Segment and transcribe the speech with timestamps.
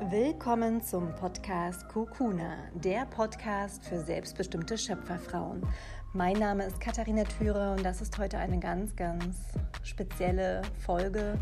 [0.00, 5.66] Willkommen zum Podcast Kokuna, der Podcast für selbstbestimmte Schöpferfrauen.
[6.12, 9.36] Mein Name ist Katharina Thüre und das ist heute eine ganz, ganz
[9.82, 11.38] spezielle Folge.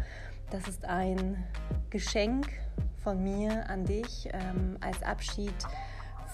[0.51, 1.45] Das ist ein
[1.91, 2.49] Geschenk
[3.05, 5.55] von mir an dich ähm, als Abschied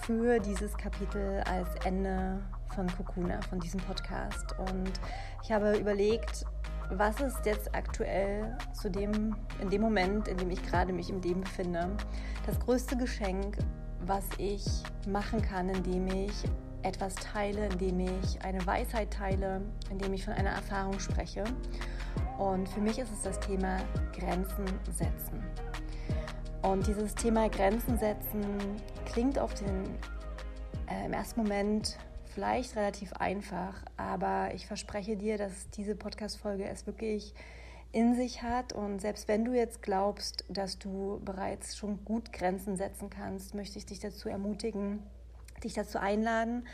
[0.01, 2.39] für dieses Kapitel, als Ende
[2.73, 4.57] von Kokuna, von diesem Podcast.
[4.57, 4.93] Und
[5.43, 6.45] ich habe überlegt,
[6.89, 11.21] was ist jetzt aktuell zu dem, in dem Moment, in dem ich gerade mich im
[11.21, 11.89] Leben befinde,
[12.45, 13.57] das größte Geschenk,
[14.05, 14.65] was ich
[15.07, 16.33] machen kann, indem ich
[16.83, 21.43] etwas teile, indem ich eine Weisheit teile, indem ich von einer Erfahrung spreche.
[22.37, 23.77] Und für mich ist es das Thema
[24.17, 25.41] Grenzen setzen.
[26.61, 28.43] Und dieses Thema Grenzen setzen
[29.05, 29.85] klingt auf den
[30.89, 31.97] äh, im ersten Moment
[32.33, 37.33] vielleicht relativ einfach, aber ich verspreche dir, dass diese Podcast-Folge es wirklich
[37.91, 38.73] in sich hat.
[38.73, 43.77] Und selbst wenn du jetzt glaubst, dass du bereits schon gut Grenzen setzen kannst, möchte
[43.77, 45.03] ich dich dazu ermutigen,
[45.63, 46.67] dich dazu einladen,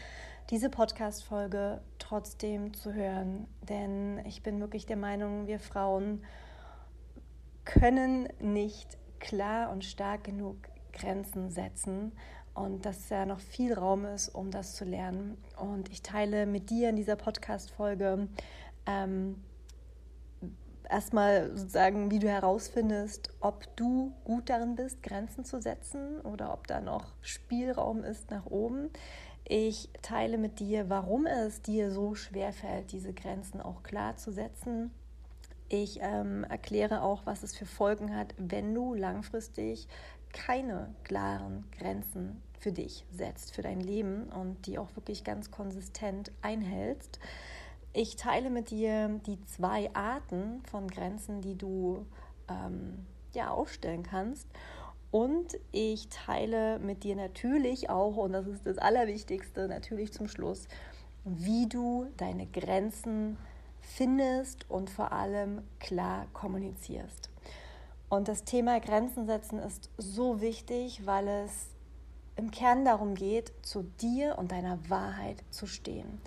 [0.50, 3.48] diese Podcast-Folge trotzdem zu hören.
[3.68, 6.24] Denn ich bin wirklich der Meinung, wir Frauen
[7.66, 10.58] können nicht klar und stark genug
[10.94, 12.14] Grenzen setzen
[12.54, 15.38] und dass ja noch viel Raum ist, um das zu lernen.
[15.58, 18.28] Und ich teile mit dir in dieser Podcast-Folge
[18.86, 19.36] ähm,
[20.90, 26.68] erstmal sozusagen, wie du herausfindest, ob du gut darin bist, Grenzen zu setzen oder ob
[26.68, 28.90] da noch Spielraum ist nach oben.
[29.46, 34.32] Ich teile mit dir, warum es dir so schwer fällt, diese Grenzen auch klar zu
[34.32, 34.92] setzen.
[35.70, 39.88] Ich ähm, erkläre auch, was es für Folgen hat, wenn du langfristig
[40.34, 46.32] keine klaren Grenzen für dich setzt, für dein Leben und die auch wirklich ganz konsistent
[46.42, 47.20] einhältst.
[47.94, 52.06] Ich teile mit dir die zwei Arten von Grenzen, die du
[52.50, 54.48] ähm, ja, aufstellen kannst.
[55.12, 60.68] Und ich teile mit dir natürlich auch, und das ist das Allerwichtigste, natürlich zum Schluss,
[61.26, 63.38] wie du deine Grenzen
[63.82, 67.30] findest und vor allem klar kommunizierst.
[68.10, 71.68] Und das Thema Grenzen setzen ist so wichtig, weil es
[72.36, 76.20] im Kern darum geht, zu dir und deiner Wahrheit zu stehen.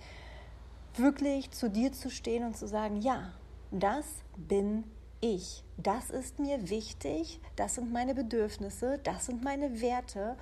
[0.97, 3.33] Wirklich zu dir zu stehen und zu sagen, ja,
[3.73, 4.07] das
[4.37, 4.85] bin
[5.21, 5.65] ich.
[5.77, 10.37] Das ist mir wichtig, das sind meine Bedürfnisse, das sind meine Werte.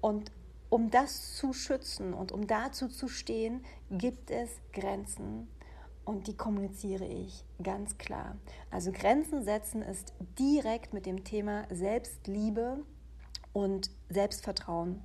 [0.00, 0.30] Und
[0.68, 5.48] um das zu schützen und um dazu zu stehen, gibt es Grenzen
[6.08, 8.38] und die kommuniziere ich ganz klar.
[8.70, 12.78] Also Grenzen setzen ist direkt mit dem Thema Selbstliebe
[13.52, 15.04] und Selbstvertrauen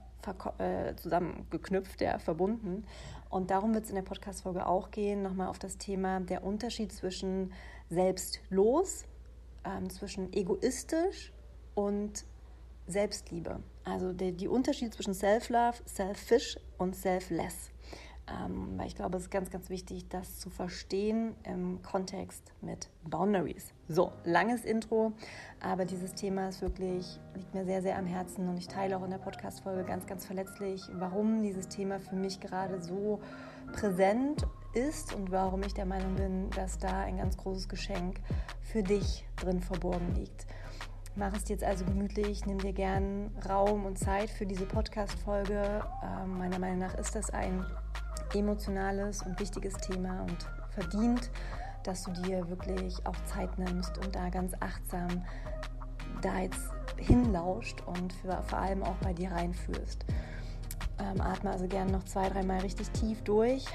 [0.60, 2.86] äh, zusammengeknüpft, ja, verbunden.
[3.30, 6.94] Und darum wird es in der Podcast-Folge auch gehen, nochmal auf das Thema der Unterschied
[6.94, 7.52] zwischen
[7.90, 9.04] selbstlos,
[9.66, 11.34] ähm, zwischen egoistisch
[11.76, 12.24] und
[12.88, 13.60] Selbstliebe.
[13.84, 17.72] Also der die Unterschied zwischen Self-Love, Selfish und Selfless.
[18.28, 22.90] Ähm, weil ich glaube, es ist ganz, ganz wichtig, das zu verstehen im Kontext mit
[23.04, 23.74] Boundaries.
[23.90, 25.12] So, langes Intro,
[25.60, 29.04] aber dieses Thema ist wirklich, liegt mir sehr, sehr am Herzen und ich teile auch
[29.04, 33.20] in der Podcast-Folge ganz, ganz verletzlich, warum dieses Thema für mich gerade so
[33.74, 38.22] präsent ist und warum ich der Meinung bin, dass da ein ganz großes Geschenk
[38.62, 40.48] für dich drin verborgen liegt.
[41.16, 45.84] Mach es dir jetzt also gemütlich, nimm dir gern Raum und Zeit für diese Podcast-Folge.
[46.04, 47.64] Ähm, meiner Meinung nach ist das ein
[48.36, 50.38] emotionales und wichtiges Thema und
[50.70, 51.30] verdient,
[51.84, 55.24] dass du dir wirklich auch Zeit nimmst und da ganz achtsam
[56.22, 60.06] da jetzt hinlauscht und für, vor allem auch bei dir reinführst.
[61.00, 63.66] Ähm, atme also gerne noch zwei, dreimal richtig tief durch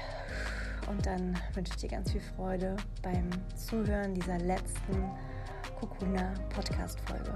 [0.89, 5.11] und dann wünsche ich dir ganz viel Freude beim Zuhören dieser letzten
[5.79, 7.33] Kokuna Podcast Folge.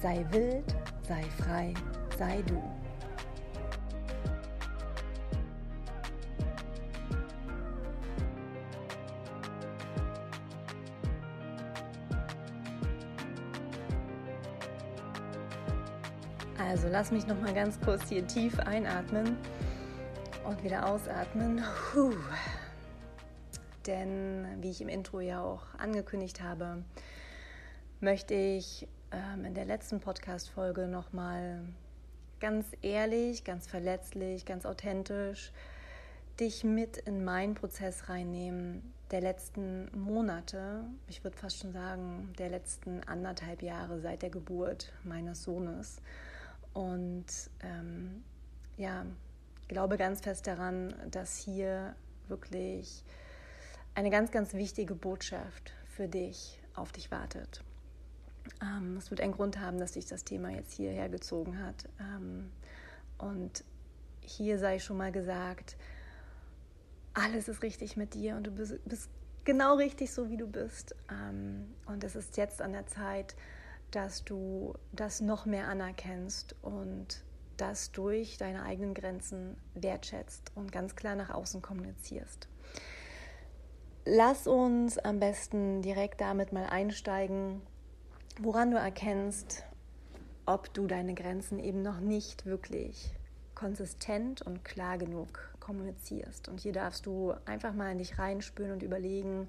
[0.00, 0.74] Sei wild,
[1.06, 1.74] sei frei,
[2.18, 2.81] sei du.
[16.68, 19.36] Also lass mich noch mal ganz kurz hier tief einatmen
[20.44, 21.62] und wieder ausatmen.
[21.92, 22.14] Puh.
[23.86, 26.84] Denn wie ich im Intro ja auch angekündigt habe,
[28.00, 31.62] möchte ich ähm, in der letzten Podcast-Folge noch mal
[32.38, 35.52] ganz ehrlich, ganz verletzlich, ganz authentisch
[36.40, 42.48] dich mit in meinen Prozess reinnehmen der letzten Monate, ich würde fast schon sagen, der
[42.48, 46.00] letzten anderthalb Jahre seit der Geburt meines Sohnes.
[46.72, 47.26] Und
[47.60, 48.24] ähm,
[48.76, 49.04] ja,
[49.68, 51.94] glaube ganz fest daran, dass hier
[52.28, 53.04] wirklich
[53.94, 57.62] eine ganz, ganz wichtige Botschaft für dich auf dich wartet.
[58.60, 61.88] Ähm, es wird einen Grund haben, dass sich das Thema jetzt hierher gezogen hat.
[62.00, 62.50] Ähm,
[63.18, 63.64] und
[64.20, 65.76] hier sei schon mal gesagt,
[67.14, 69.10] alles ist richtig mit dir und du bist, bist
[69.44, 70.94] genau richtig so, wie du bist.
[71.10, 73.34] Ähm, und es ist jetzt an der Zeit,
[73.92, 77.24] dass du das noch mehr anerkennst und
[77.56, 82.48] das durch deine eigenen Grenzen wertschätzt und ganz klar nach außen kommunizierst.
[84.04, 87.62] Lass uns am besten direkt damit mal einsteigen,
[88.40, 89.62] woran du erkennst,
[90.44, 93.14] ob du deine Grenzen eben noch nicht wirklich
[93.54, 96.48] konsistent und klar genug kommunizierst.
[96.48, 99.48] Und hier darfst du einfach mal in dich reinspüren und überlegen,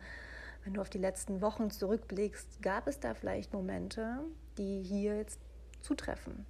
[0.64, 4.20] wenn du auf die letzten Wochen zurückblickst, gab es da vielleicht Momente,
[4.58, 5.40] die hier jetzt
[5.82, 6.46] zutreffen?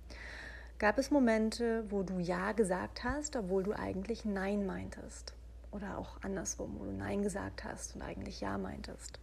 [0.80, 5.34] Gab es Momente, wo du Ja gesagt hast, obwohl du eigentlich Nein meintest?
[5.72, 9.20] Oder auch andersrum, wo du Nein gesagt hast und eigentlich Ja meintest?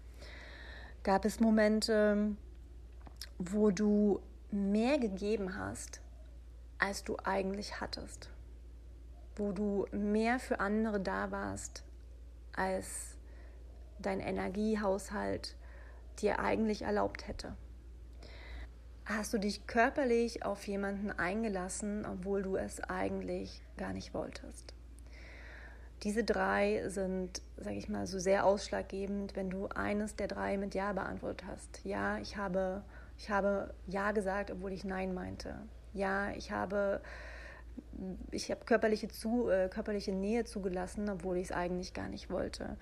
[1.02, 2.36] Gab es Momente,
[3.38, 4.20] wo du
[4.50, 6.00] mehr gegeben hast,
[6.78, 8.31] als du eigentlich hattest?
[9.36, 11.84] Wo du mehr für andere da warst,
[12.52, 13.16] als
[14.00, 15.56] dein Energiehaushalt
[16.20, 17.56] dir eigentlich erlaubt hätte?
[19.06, 24.73] Hast du dich körperlich auf jemanden eingelassen, obwohl du es eigentlich gar nicht wolltest?
[26.02, 30.75] Diese drei sind, sage ich mal, so sehr ausschlaggebend, wenn du eines der drei mit
[30.75, 31.85] Ja beantwortet hast.
[31.85, 32.82] Ja, ich habe,
[33.19, 35.56] ich habe Ja gesagt, obwohl ich Nein meinte.
[35.93, 37.03] Ja, ich habe,
[38.31, 42.76] ich habe körperliche, zu, äh, körperliche Nähe zugelassen, obwohl ich es eigentlich gar nicht wollte.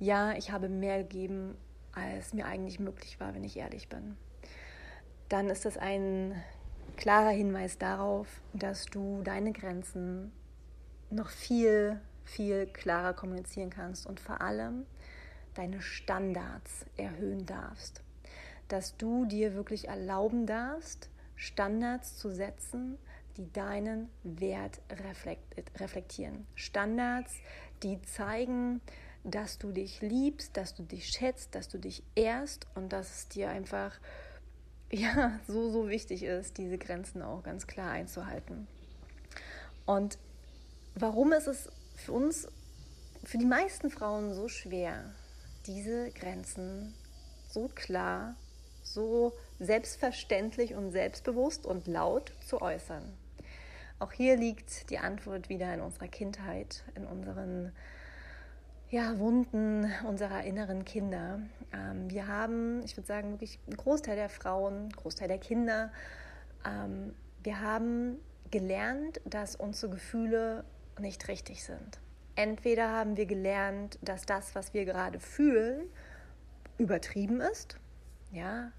[0.00, 1.56] Ja, ich habe mehr gegeben,
[1.92, 4.16] als mir eigentlich möglich war, wenn ich ehrlich bin
[5.30, 6.34] dann ist das ein
[6.96, 10.32] klarer Hinweis darauf, dass du deine Grenzen
[11.08, 14.84] noch viel, viel klarer kommunizieren kannst und vor allem
[15.54, 18.02] deine Standards erhöhen darfst.
[18.68, 22.98] Dass du dir wirklich erlauben darfst, Standards zu setzen,
[23.36, 24.80] die deinen Wert
[25.78, 26.46] reflektieren.
[26.54, 27.36] Standards,
[27.82, 28.80] die zeigen,
[29.24, 33.28] dass du dich liebst, dass du dich schätzt, dass du dich ehrst und dass es
[33.28, 33.98] dir einfach
[34.90, 38.66] ja so, so wichtig ist, diese Grenzen auch ganz klar einzuhalten.
[39.86, 40.18] Und
[40.94, 42.48] warum ist es für uns,
[43.24, 45.14] für die meisten Frauen so schwer,
[45.66, 46.94] diese Grenzen
[47.48, 48.36] so klar,
[48.82, 53.12] so selbstverständlich und selbstbewusst und laut zu äußern?
[53.98, 57.72] Auch hier liegt die Antwort wieder in unserer Kindheit, in unseren
[58.90, 61.40] ja, Wunden unserer inneren Kinder.
[61.72, 65.92] Ähm, wir haben, ich würde sagen, wirklich einen Großteil der Frauen, einen Großteil der Kinder,
[66.66, 68.18] ähm, wir haben
[68.50, 70.64] gelernt, dass unsere Gefühle
[70.98, 72.00] nicht richtig sind.
[72.34, 75.82] Entweder haben wir gelernt, dass das, was wir gerade fühlen,
[76.78, 77.78] übertrieben ist.
[78.32, 78.72] Ja,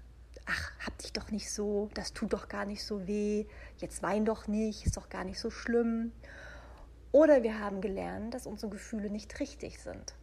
[0.46, 3.46] ach, hab dich doch nicht so, das tut doch gar nicht so weh,
[3.78, 6.12] jetzt wein doch nicht, ist doch gar nicht so schlimm.
[7.12, 10.14] Oder wir haben gelernt, dass unsere Gefühle nicht richtig sind.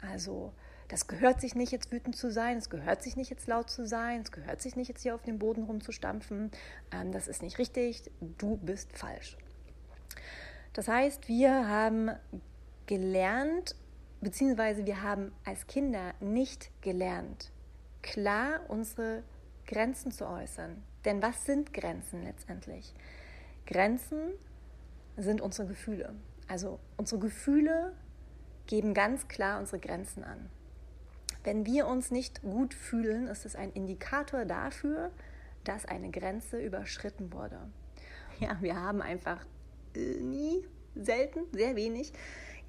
[0.00, 0.52] Also
[0.88, 3.86] das gehört sich nicht, jetzt wütend zu sein, es gehört sich nicht, jetzt laut zu
[3.86, 6.50] sein, es gehört sich nicht, jetzt hier auf dem Boden rumzustampfen.
[6.90, 9.36] Ähm, das ist nicht richtig, du bist falsch.
[10.72, 12.10] Das heißt, wir haben
[12.86, 13.76] gelernt,
[14.20, 17.52] beziehungsweise wir haben als Kinder nicht gelernt,
[18.02, 19.22] klar unsere
[19.66, 20.82] Grenzen zu äußern.
[21.04, 22.92] Denn was sind Grenzen letztendlich?
[23.66, 24.32] Grenzen
[25.22, 26.14] sind unsere Gefühle.
[26.48, 27.92] Also unsere Gefühle
[28.66, 30.50] geben ganz klar unsere Grenzen an.
[31.42, 35.10] Wenn wir uns nicht gut fühlen, ist es ein Indikator dafür,
[35.64, 37.58] dass eine Grenze überschritten wurde.
[38.38, 39.44] Ja, wir haben einfach
[39.94, 42.12] nie, selten, sehr wenig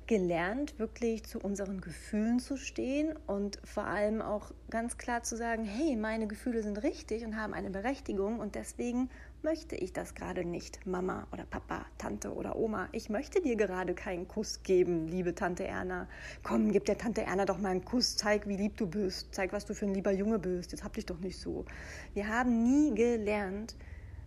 [0.08, 5.64] gelernt, wirklich zu unseren Gefühlen zu stehen und vor allem auch ganz klar zu sagen,
[5.64, 9.10] hey, meine Gefühle sind richtig und haben eine Berechtigung und deswegen
[9.44, 12.90] möchte ich das gerade nicht, Mama oder Papa, Tante oder Oma.
[12.92, 16.08] Ich möchte dir gerade keinen Kuss geben, liebe Tante Erna.
[16.44, 19.54] Komm, gib der Tante Erna doch mal einen Kuss, zeig, wie lieb du bist, zeig,
[19.54, 20.72] was du für ein lieber Junge bist.
[20.72, 21.66] Jetzt hab dich doch nicht so.
[22.14, 23.76] Wir haben nie gelernt,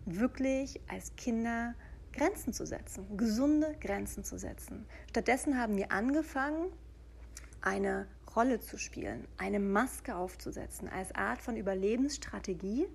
[0.05, 1.75] wirklich als Kinder
[2.13, 4.85] Grenzen zu setzen, gesunde Grenzen zu setzen.
[5.09, 6.71] Stattdessen haben wir angefangen,
[7.61, 12.87] eine Rolle zu spielen, eine Maske aufzusetzen als Art von Überlebensstrategie,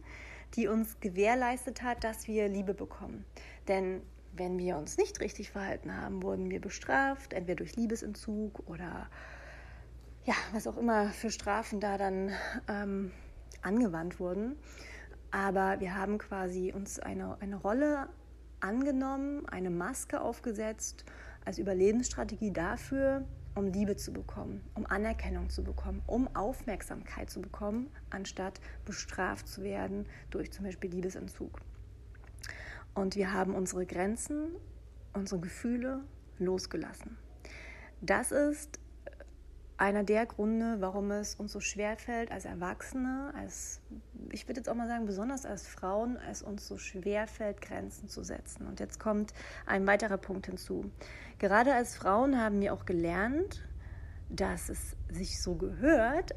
[0.56, 3.24] die uns gewährleistet hat, dass wir Liebe bekommen.
[3.68, 4.02] Denn
[4.32, 9.08] wenn wir uns nicht richtig verhalten haben, wurden wir bestraft, entweder durch Liebesentzug oder
[10.24, 12.32] ja, was auch immer für Strafen da dann
[12.68, 13.10] ähm,
[13.62, 14.56] angewandt wurden.
[15.30, 18.08] Aber wir haben quasi uns eine, eine Rolle
[18.60, 21.04] angenommen, eine Maske aufgesetzt
[21.44, 27.90] als Überlebensstrategie dafür, um Liebe zu bekommen, um Anerkennung zu bekommen, um Aufmerksamkeit zu bekommen,
[28.10, 31.60] anstatt bestraft zu werden durch zum Beispiel Liebesentzug.
[32.94, 34.56] Und wir haben unsere Grenzen,
[35.12, 36.02] unsere Gefühle
[36.38, 37.16] losgelassen.
[38.00, 38.80] Das ist
[39.80, 43.80] einer der Gründe, warum es uns so schwer fällt, als Erwachsene, als
[44.30, 48.08] ich würde jetzt auch mal sagen, besonders als Frauen, es uns so schwer fällt, Grenzen
[48.08, 48.66] zu setzen.
[48.66, 49.32] Und jetzt kommt
[49.64, 50.90] ein weiterer Punkt hinzu.
[51.38, 53.62] Gerade als Frauen haben wir auch gelernt,
[54.28, 56.34] dass es sich so gehört,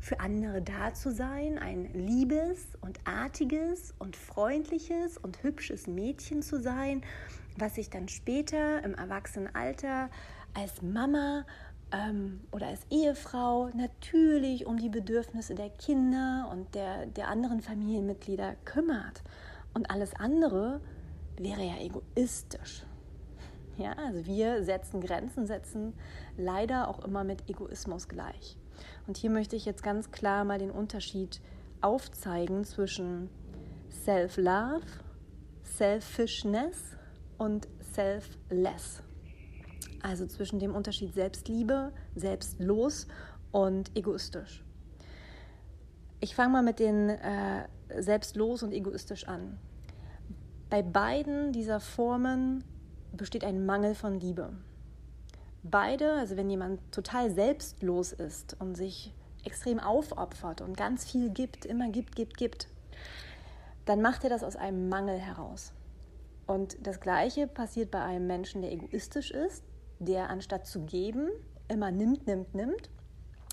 [0.00, 6.60] für andere da zu sein, ein liebes und artiges und freundliches und hübsches Mädchen zu
[6.60, 7.02] sein,
[7.58, 10.08] was sich dann später im Erwachsenenalter
[10.54, 11.44] als Mama
[11.92, 18.56] ähm, oder als Ehefrau natürlich um die Bedürfnisse der Kinder und der, der anderen Familienmitglieder
[18.64, 19.22] kümmert.
[19.74, 20.80] Und alles andere
[21.38, 22.84] wäre ja egoistisch.
[23.76, 25.92] Ja, also wir setzen Grenzen, setzen
[26.36, 28.56] leider auch immer mit Egoismus gleich.
[29.06, 31.40] Und hier möchte ich jetzt ganz klar mal den Unterschied
[31.82, 33.28] aufzeigen zwischen
[33.90, 34.86] Self-Love,
[35.62, 36.96] Selfishness
[37.38, 39.02] und Selfless.
[40.02, 43.06] Also zwischen dem Unterschied Selbstliebe, selbstlos
[43.52, 44.64] und egoistisch.
[46.20, 49.58] Ich fange mal mit den äh, selbstlos und egoistisch an.
[50.70, 52.64] Bei beiden dieser Formen
[53.12, 54.52] besteht ein Mangel von Liebe.
[55.62, 59.12] Beide, also wenn jemand total selbstlos ist und sich
[59.44, 62.68] extrem aufopfert und ganz viel gibt, immer gibt, gibt, gibt,
[63.84, 65.72] dann macht er das aus einem Mangel heraus.
[66.46, 69.64] Und das Gleiche passiert bei einem Menschen, der egoistisch ist,
[69.98, 71.28] der anstatt zu geben
[71.68, 72.90] immer nimmt, nimmt, nimmt.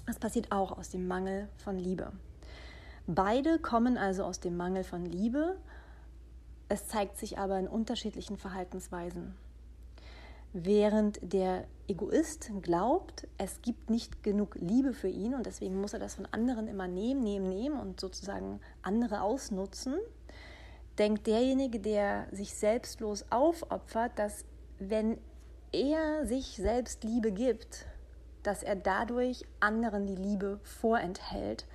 [0.05, 2.11] Das passiert auch aus dem Mangel von Liebe.
[3.07, 5.57] Beide kommen also aus dem Mangel von Liebe.
[6.69, 9.35] Es zeigt sich aber in unterschiedlichen Verhaltensweisen.
[10.53, 15.99] Während der Egoist glaubt, es gibt nicht genug Liebe für ihn und deswegen muss er
[15.99, 19.95] das von anderen immer nehmen, nehmen, nehmen und sozusagen andere ausnutzen,
[20.99, 24.45] denkt derjenige, der sich selbstlos aufopfert, dass
[24.77, 25.17] wenn
[25.73, 27.85] er sich selbst Liebe gibt,
[28.43, 31.65] dass er dadurch anderen die Liebe vorenthält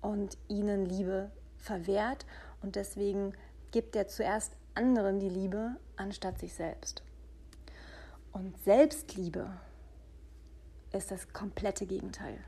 [0.00, 2.24] und ihnen Liebe verwehrt.
[2.62, 3.34] Und deswegen
[3.70, 7.02] gibt er zuerst anderen die Liebe anstatt sich selbst.
[8.32, 9.48] Und Selbstliebe
[10.92, 12.38] ist das komplette Gegenteil.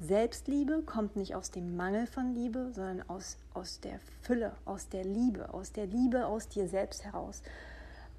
[0.00, 5.04] Selbstliebe kommt nicht aus dem Mangel von Liebe, sondern aus, aus der Fülle, aus der
[5.04, 7.42] Liebe, aus der Liebe aus dir selbst heraus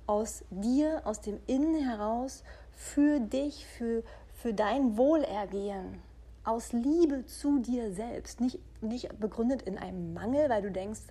[0.07, 6.01] aus dir, aus dem Innen heraus, für dich, für, für dein Wohlergehen,
[6.43, 11.01] aus Liebe zu dir selbst, nicht, nicht begründet in einem Mangel, weil du denkst,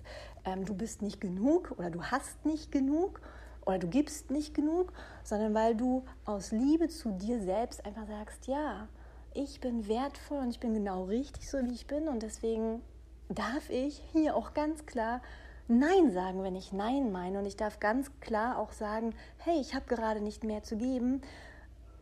[0.45, 3.19] ähm, du bist nicht genug oder du hast nicht genug
[3.65, 8.47] oder du gibst nicht genug, sondern weil du aus Liebe zu dir selbst einfach sagst,
[8.47, 8.87] ja,
[9.33, 12.81] ich bin wertvoll und ich bin genau richtig so, wie ich bin und deswegen
[13.27, 15.21] darf ich hier auch ganz klar
[15.67, 17.39] Nein sagen, wenn ich Nein meine.
[17.39, 21.21] Und ich darf ganz klar auch sagen, hey, ich habe gerade nicht mehr zu geben.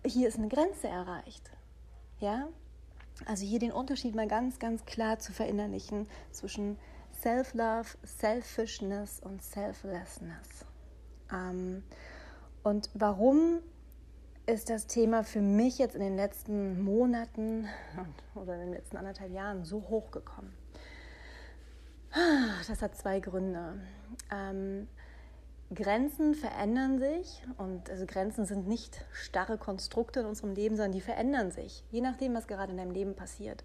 [0.05, 1.49] Hier ist eine Grenze erreicht.
[2.19, 2.47] Ja?
[3.25, 6.77] Also hier den Unterschied mal ganz, ganz klar zu verinnerlichen zwischen
[7.21, 10.65] Self-Love, Selfishness und Selflessness.
[11.31, 11.83] Ähm,
[12.63, 13.59] und warum
[14.45, 17.69] ist das Thema für mich jetzt in den letzten Monaten
[18.35, 20.51] oder in den letzten anderthalb Jahren so hochgekommen?
[22.67, 23.73] Das hat zwei Gründe.
[24.31, 24.87] Ähm,
[25.73, 31.01] Grenzen verändern sich und also Grenzen sind nicht starre Konstrukte in unserem Leben, sondern die
[31.01, 33.63] verändern sich, je nachdem, was gerade in deinem Leben passiert.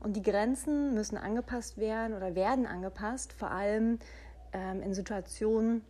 [0.00, 3.98] Und die Grenzen müssen angepasst werden oder werden angepasst, vor allem
[4.52, 5.84] ähm, in Situationen,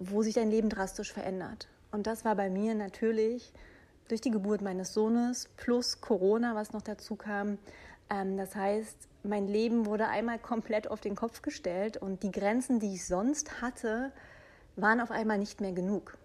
[0.00, 1.68] wo sich dein Leben drastisch verändert.
[1.92, 3.52] Und das war bei mir natürlich
[4.08, 7.58] durch die Geburt meines Sohnes plus Corona, was noch dazu kam.
[8.10, 12.80] Ähm, das heißt, mein Leben wurde einmal komplett auf den Kopf gestellt und die Grenzen,
[12.80, 14.12] die ich sonst hatte,
[14.76, 16.18] waren auf einmal nicht mehr genug.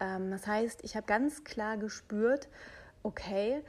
[0.00, 2.48] Ähm, das heißt, ich habe ganz klar gespürt,
[3.02, 3.62] okay,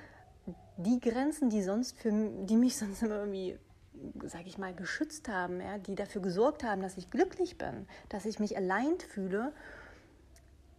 [0.78, 3.58] die Grenzen, die sonst für die mich sonst immer irgendwie,
[4.24, 8.26] sage ich mal, geschützt haben, ja, die dafür gesorgt haben, dass ich glücklich bin, dass
[8.26, 9.54] ich mich allein fühle,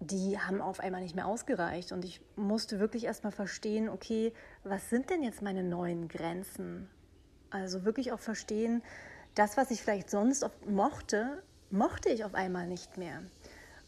[0.00, 1.92] die haben auf einmal nicht mehr ausgereicht.
[1.92, 4.32] Und ich musste wirklich erstmal verstehen, okay,
[4.64, 6.88] was sind denn jetzt meine neuen Grenzen?
[7.50, 8.82] Also wirklich auch verstehen,
[9.34, 13.22] das, was ich vielleicht sonst mochte, mochte ich auf einmal nicht mehr.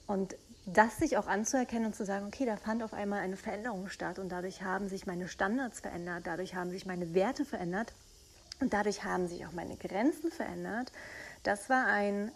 [0.06, 0.36] Und
[0.66, 4.18] das sich auch anzuerkennen und zu sagen, okay, da fand auf einmal eine Veränderung statt
[4.18, 7.94] und dadurch haben sich meine Standards verändert, dadurch haben sich meine Werte verändert
[8.60, 10.92] und dadurch haben sich auch meine Grenzen verändert.
[11.42, 12.32] Das war ein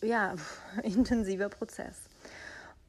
[0.00, 0.34] ja,
[0.82, 1.96] intensiver Prozess.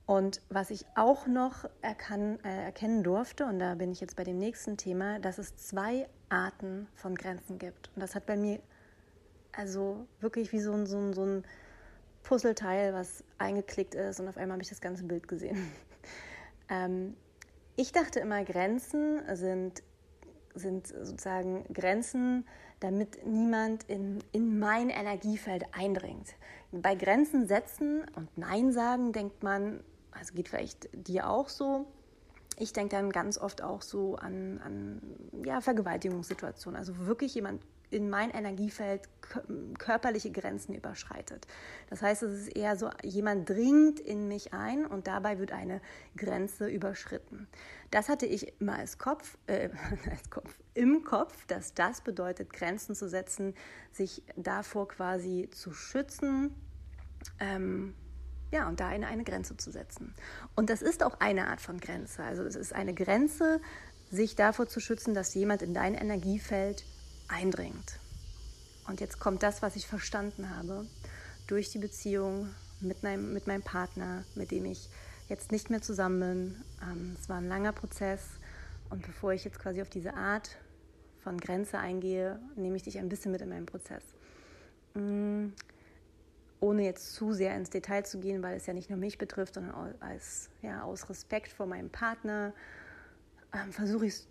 [0.05, 4.23] Und was ich auch noch erkan, äh, erkennen durfte, und da bin ich jetzt bei
[4.23, 7.89] dem nächsten Thema, dass es zwei Arten von Grenzen gibt.
[7.95, 8.59] Und das hat bei mir
[9.53, 11.43] also wirklich wie so ein, so ein, so ein
[12.23, 15.71] Puzzleteil, was eingeklickt ist und auf einmal habe ich das ganze Bild gesehen.
[16.69, 17.15] ähm,
[17.75, 19.83] ich dachte immer, Grenzen sind,
[20.55, 22.45] sind sozusagen Grenzen,
[22.79, 26.35] damit niemand in, in mein Energiefeld eindringt.
[26.71, 29.83] Bei Grenzen setzen und Nein sagen denkt man,
[30.17, 31.87] also geht vielleicht dir auch so,
[32.57, 35.01] ich denke dann ganz oft auch so an, an
[35.43, 36.77] ja, Vergewaltigungssituationen.
[36.77, 39.07] Also wirklich jemand in mein Energiefeld
[39.77, 41.45] körperliche Grenzen überschreitet.
[41.89, 45.79] Das heißt, es ist eher so, jemand dringt in mich ein und dabei wird eine
[46.17, 47.47] Grenze überschritten.
[47.91, 49.69] Das hatte ich immer als Kopf, äh,
[50.09, 53.53] als Kopf im Kopf, dass das bedeutet, Grenzen zu setzen,
[53.91, 56.55] sich davor quasi zu schützen.
[57.39, 57.93] Ähm,
[58.53, 60.13] ja, und da in eine Grenze zu setzen.
[60.55, 62.23] Und das ist auch eine Art von Grenze.
[62.23, 63.59] Also es ist eine Grenze,
[64.11, 66.85] sich davor zu schützen, dass jemand in dein Energiefeld
[67.27, 67.99] eindringt.
[68.87, 70.85] Und jetzt kommt das, was ich verstanden habe
[71.47, 74.87] durch die Beziehung mit meinem, mit meinem Partner, mit dem ich
[75.29, 76.63] jetzt nicht mehr zusammen bin.
[76.83, 78.21] Ähm, es war ein langer Prozess
[78.91, 80.57] und bevor ich jetzt quasi auf diese Art
[81.23, 84.03] von Grenze eingehe, nehme ich dich ein bisschen mit in meinen Prozess.
[86.63, 89.55] Ohne jetzt zu sehr ins Detail zu gehen, weil es ja nicht nur mich betrifft,
[89.55, 92.53] sondern als, ja, aus Respekt vor meinem Partner
[93.53, 94.27] ähm, versuche ich es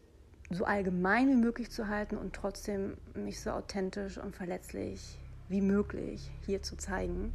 [0.49, 5.19] so allgemein wie möglich zu halten und trotzdem mich so authentisch und verletzlich
[5.51, 7.35] wie möglich hier zu zeigen.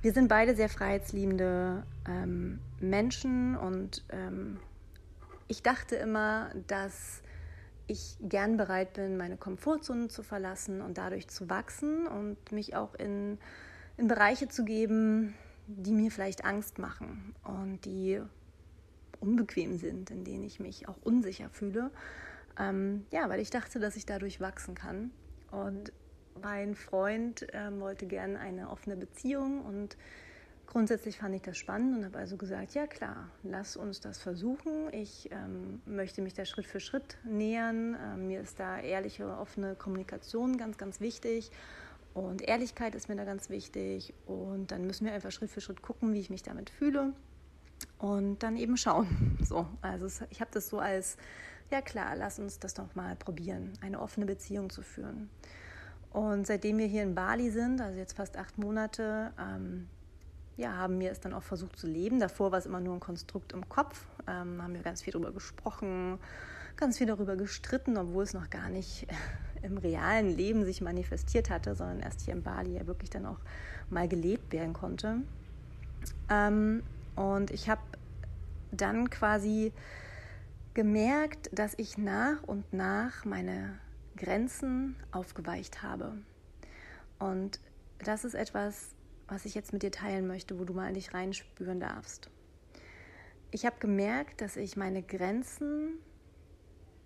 [0.00, 4.60] Wir sind beide sehr freiheitsliebende ähm, Menschen und ähm,
[5.46, 7.20] ich dachte immer, dass
[7.88, 12.94] ich gern bereit bin, meine Komfortzone zu verlassen und dadurch zu wachsen und mich auch
[12.94, 13.38] in,
[13.96, 15.34] in Bereiche zu geben,
[15.66, 18.20] die mir vielleicht Angst machen und die
[19.20, 21.90] unbequem sind, in denen ich mich auch unsicher fühle.
[22.58, 25.10] Ähm, ja, weil ich dachte, dass ich dadurch wachsen kann.
[25.50, 25.92] Und
[26.42, 29.96] mein Freund ähm, wollte gerne eine offene Beziehung und
[30.68, 34.92] grundsätzlich fand ich das spannend und habe also gesagt, ja klar, lass uns das versuchen.
[34.92, 37.96] Ich ähm, möchte mich da Schritt für Schritt nähern.
[38.00, 41.50] Ähm, mir ist da ehrliche, offene Kommunikation ganz, ganz wichtig.
[42.14, 44.14] Und Ehrlichkeit ist mir da ganz wichtig.
[44.26, 47.12] Und dann müssen wir einfach Schritt für Schritt gucken, wie ich mich damit fühle
[47.98, 49.36] und dann eben schauen.
[49.44, 51.16] So, also ich habe das so als,
[51.70, 55.30] ja klar, lass uns das doch mal probieren, eine offene Beziehung zu führen.
[56.10, 59.88] Und seitdem wir hier in Bali sind, also jetzt fast acht Monate, ähm,
[60.58, 62.18] ja, haben wir es dann auch versucht zu leben.
[62.18, 65.30] Davor war es immer nur ein Konstrukt im Kopf, ähm, haben wir ganz viel darüber
[65.32, 66.18] gesprochen,
[66.76, 69.06] ganz viel darüber gestritten, obwohl es noch gar nicht
[69.62, 73.38] im realen Leben sich manifestiert hatte, sondern erst hier in Bali ja wirklich dann auch
[73.88, 75.18] mal gelebt werden konnte.
[76.28, 76.82] Ähm,
[77.14, 77.80] und ich habe
[78.72, 79.72] dann quasi
[80.74, 83.78] gemerkt, dass ich nach und nach meine
[84.16, 86.14] Grenzen aufgeweicht habe.
[87.20, 87.60] Und
[88.04, 88.90] das ist etwas,
[89.28, 92.30] was ich jetzt mit dir teilen möchte, wo du mal in dich reinspüren darfst.
[93.50, 95.98] Ich habe gemerkt, dass ich meine Grenzen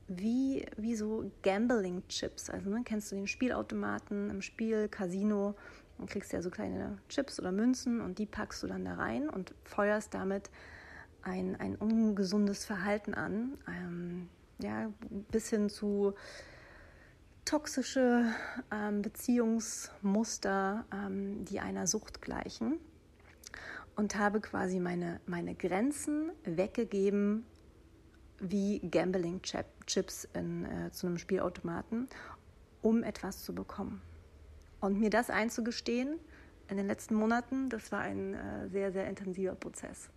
[0.09, 5.55] wie, wie so Gambling-Chips, also ne, kennst du den Spielautomaten im Spiel, Casino,
[5.99, 8.95] dann kriegst du ja so kleine Chips oder Münzen und die packst du dann da
[8.95, 10.51] rein und feuerst damit
[11.23, 13.59] ein, ein ungesundes Verhalten an.
[13.69, 14.93] Ähm, ja,
[15.31, 16.15] bis hin zu
[17.45, 18.27] toxische
[18.71, 22.79] ähm, Beziehungsmuster, ähm, die einer Sucht gleichen.
[23.95, 27.45] Und habe quasi meine, meine Grenzen weggegeben
[28.41, 32.09] wie Gambling-Chips äh, zu einem Spielautomaten,
[32.81, 34.01] um etwas zu bekommen.
[34.81, 36.19] Und mir das einzugestehen
[36.69, 40.09] in den letzten Monaten, das war ein äh, sehr, sehr intensiver Prozess.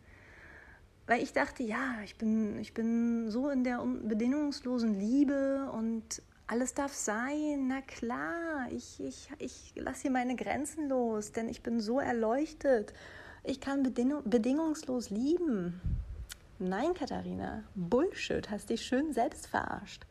[1.06, 6.73] Weil ich dachte, ja, ich bin, ich bin so in der bedingungslosen Liebe und alles
[6.73, 11.79] darf sein, na klar, ich, ich, ich lasse hier meine Grenzen los, denn ich bin
[11.79, 12.93] so erleuchtet.
[13.43, 15.81] Ich kann bedingungslos lieben.
[16.60, 20.05] Nein, Katharina, Bullshit, hast dich schön selbst verarscht.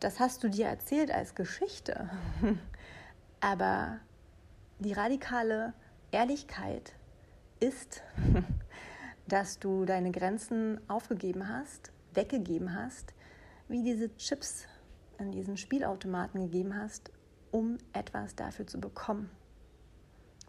[0.00, 2.10] Das hast du dir erzählt als Geschichte.
[3.40, 3.98] Aber
[4.78, 5.72] die radikale
[6.10, 6.92] Ehrlichkeit
[7.60, 8.02] ist,
[9.26, 13.14] dass du deine Grenzen aufgegeben hast, weggegeben hast,
[13.68, 14.66] wie diese Chips
[15.18, 17.10] in diesen Spielautomaten gegeben hast,
[17.50, 19.30] um etwas dafür zu bekommen.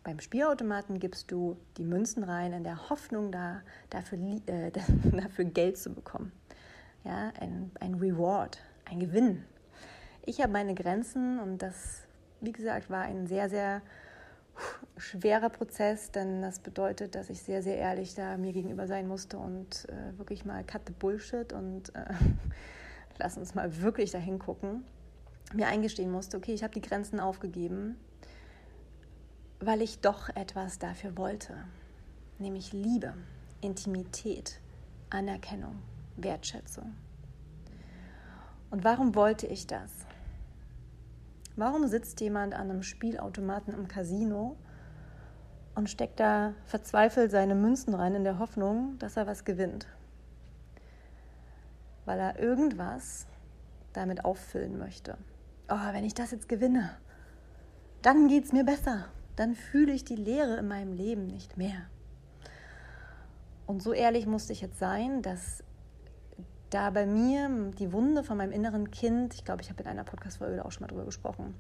[0.03, 4.71] Beim Spielautomaten gibst du die Münzen rein in der Hoffnung, da, dafür, äh,
[5.11, 6.31] dafür Geld zu bekommen.
[7.03, 9.43] Ja, ein, ein Reward, ein Gewinn.
[10.25, 12.03] Ich habe meine Grenzen und das
[12.41, 13.81] wie gesagt, war ein sehr, sehr
[14.97, 19.37] schwerer Prozess, denn das bedeutet, dass ich sehr, sehr ehrlich da mir gegenüber sein musste
[19.37, 22.13] und äh, wirklich mal cut the bullshit und äh,
[23.19, 24.83] lass uns mal wirklich dahin gucken.
[25.53, 27.97] Mir eingestehen musste, okay, ich habe die Grenzen aufgegeben,
[29.59, 31.55] weil ich doch etwas dafür wollte,
[32.37, 33.13] nämlich Liebe,
[33.61, 34.59] Intimität,
[35.09, 35.75] Anerkennung,
[36.17, 36.95] Wertschätzung.
[38.71, 39.91] Und warum wollte ich das?
[41.55, 44.55] Warum sitzt jemand an einem Spielautomaten im Casino
[45.75, 49.87] und steckt da verzweifelt seine Münzen rein in der Hoffnung, dass er was gewinnt?
[52.05, 53.27] Weil er irgendwas
[53.93, 55.17] damit auffüllen möchte.
[55.69, 56.91] Oh, wenn ich das jetzt gewinne,
[58.01, 59.05] dann geht es mir besser.
[59.35, 61.87] Dann fühle ich die Leere in meinem Leben nicht mehr.
[63.65, 65.63] Und so ehrlich musste ich jetzt sein, dass
[66.69, 70.03] da bei mir die Wunde von meinem inneren Kind, ich glaube, ich habe in einer
[70.03, 71.55] Podcast-Folge auch schon mal drüber gesprochen,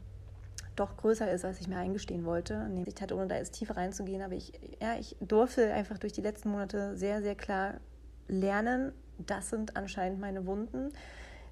[0.75, 2.69] doch größer ist, als ich mir eingestehen wollte.
[2.85, 6.21] Ich hatte, ohne da jetzt tiefer reinzugehen, aber ich, ja, ich durfte einfach durch die
[6.21, 7.75] letzten Monate sehr, sehr klar
[8.27, 8.91] lernen,
[9.25, 10.91] das sind anscheinend meine Wunden,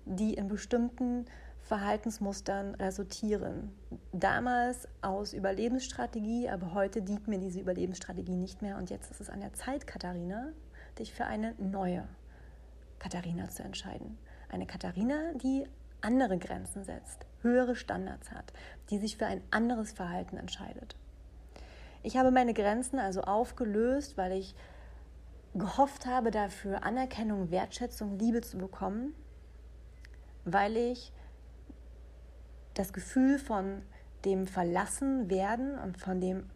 [0.05, 1.25] die in bestimmten
[1.61, 3.75] Verhaltensmustern resultieren.
[4.13, 8.77] Damals aus Überlebensstrategie, aber heute dient mir diese Überlebensstrategie nicht mehr.
[8.77, 10.53] Und jetzt ist es an der Zeit, Katharina,
[10.97, 12.07] dich für eine neue
[12.99, 14.17] Katharina zu entscheiden.
[14.49, 15.65] Eine Katharina, die
[15.99, 18.53] andere Grenzen setzt, höhere Standards hat,
[18.89, 20.95] die sich für ein anderes Verhalten entscheidet.
[22.01, 24.55] Ich habe meine Grenzen also aufgelöst, weil ich
[25.57, 29.15] gehofft habe, dafür Anerkennung, Wertschätzung, Liebe zu bekommen,
[30.45, 31.11] weil ich
[32.73, 33.81] das Gefühl von
[34.25, 36.49] dem Verlassenwerden und von dem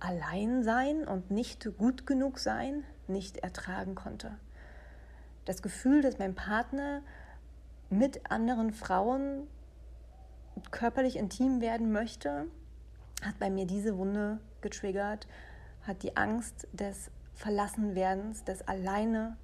[0.00, 4.38] Alleinsein und nicht gut genug sein nicht ertragen konnte.
[5.44, 7.02] Das Gefühl, dass mein Partner
[7.90, 9.46] mit anderen Frauen
[10.70, 12.46] körperlich intim werden möchte,
[13.22, 15.26] hat bei mir diese Wunde getriggert,
[15.82, 19.38] hat die Angst des Verlassenwerdens, des Alleine,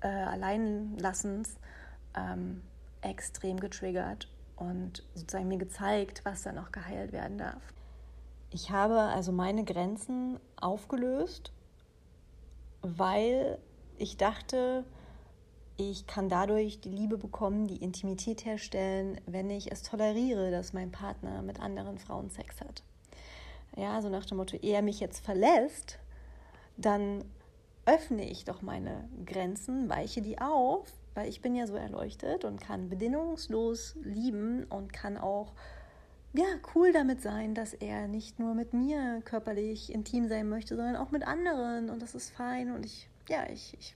[0.00, 1.56] äh, Alleinlassens
[2.16, 2.62] ähm,
[3.00, 7.62] extrem getriggert und sozusagen mir gezeigt, was da noch geheilt werden darf.
[8.50, 11.52] Ich habe also meine Grenzen aufgelöst,
[12.82, 13.58] weil
[13.98, 14.84] ich dachte,
[15.76, 20.90] ich kann dadurch die Liebe bekommen, die Intimität herstellen, wenn ich es toleriere, dass mein
[20.90, 22.82] Partner mit anderen Frauen Sex hat.
[23.76, 26.00] Ja, so nach dem Motto, er mich jetzt verlässt,
[26.84, 27.24] dann
[27.86, 32.60] öffne ich doch meine Grenzen, weiche die auf, weil ich bin ja so erleuchtet und
[32.60, 35.52] kann bedingungslos lieben und kann auch
[36.34, 40.96] ja, cool damit sein, dass er nicht nur mit mir körperlich intim sein möchte, sondern
[40.96, 43.94] auch mit anderen und das ist fein und ich ja, ich, ich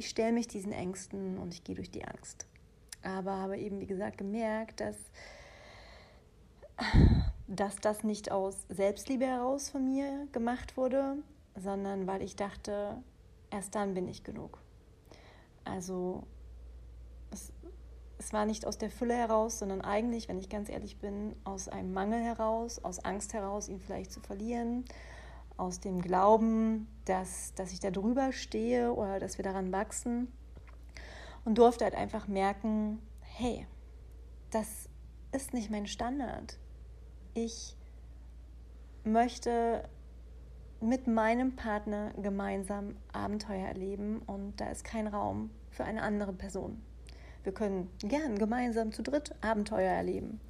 [0.00, 2.46] ich stelle mich diesen Ängsten und ich gehe durch die Angst.
[3.02, 4.96] Aber habe eben, wie gesagt, gemerkt, dass,
[7.46, 11.16] dass das nicht aus Selbstliebe heraus von mir gemacht wurde,
[11.56, 13.02] sondern weil ich dachte,
[13.50, 14.58] erst dann bin ich genug.
[15.64, 16.24] Also
[17.30, 17.52] es,
[18.18, 21.68] es war nicht aus der Fülle heraus, sondern eigentlich, wenn ich ganz ehrlich bin, aus
[21.68, 24.84] einem Mangel heraus, aus Angst heraus, ihn vielleicht zu verlieren
[25.60, 30.32] aus dem Glauben, dass, dass ich da drüber stehe oder dass wir daran wachsen
[31.44, 33.66] und durfte halt einfach merken, hey,
[34.50, 34.88] das
[35.32, 36.58] ist nicht mein Standard.
[37.34, 37.76] Ich
[39.04, 39.88] möchte
[40.80, 46.80] mit meinem Partner gemeinsam Abenteuer erleben und da ist kein Raum für eine andere Person.
[47.42, 50.40] Wir können gern gemeinsam zu dritt Abenteuer erleben,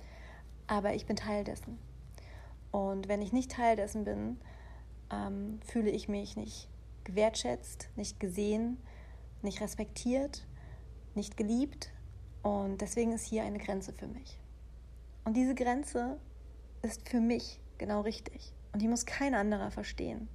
[0.66, 1.78] aber ich bin Teil dessen.
[2.70, 4.38] Und wenn ich nicht Teil dessen bin,
[5.12, 6.68] ähm, fühle ich mich nicht
[7.04, 8.78] gewertschätzt, nicht gesehen,
[9.42, 10.46] nicht respektiert,
[11.14, 11.90] nicht geliebt.
[12.42, 14.38] Und deswegen ist hier eine Grenze für mich.
[15.24, 16.18] Und diese Grenze
[16.82, 18.54] ist für mich genau richtig.
[18.72, 20.28] Und die muss kein anderer verstehen.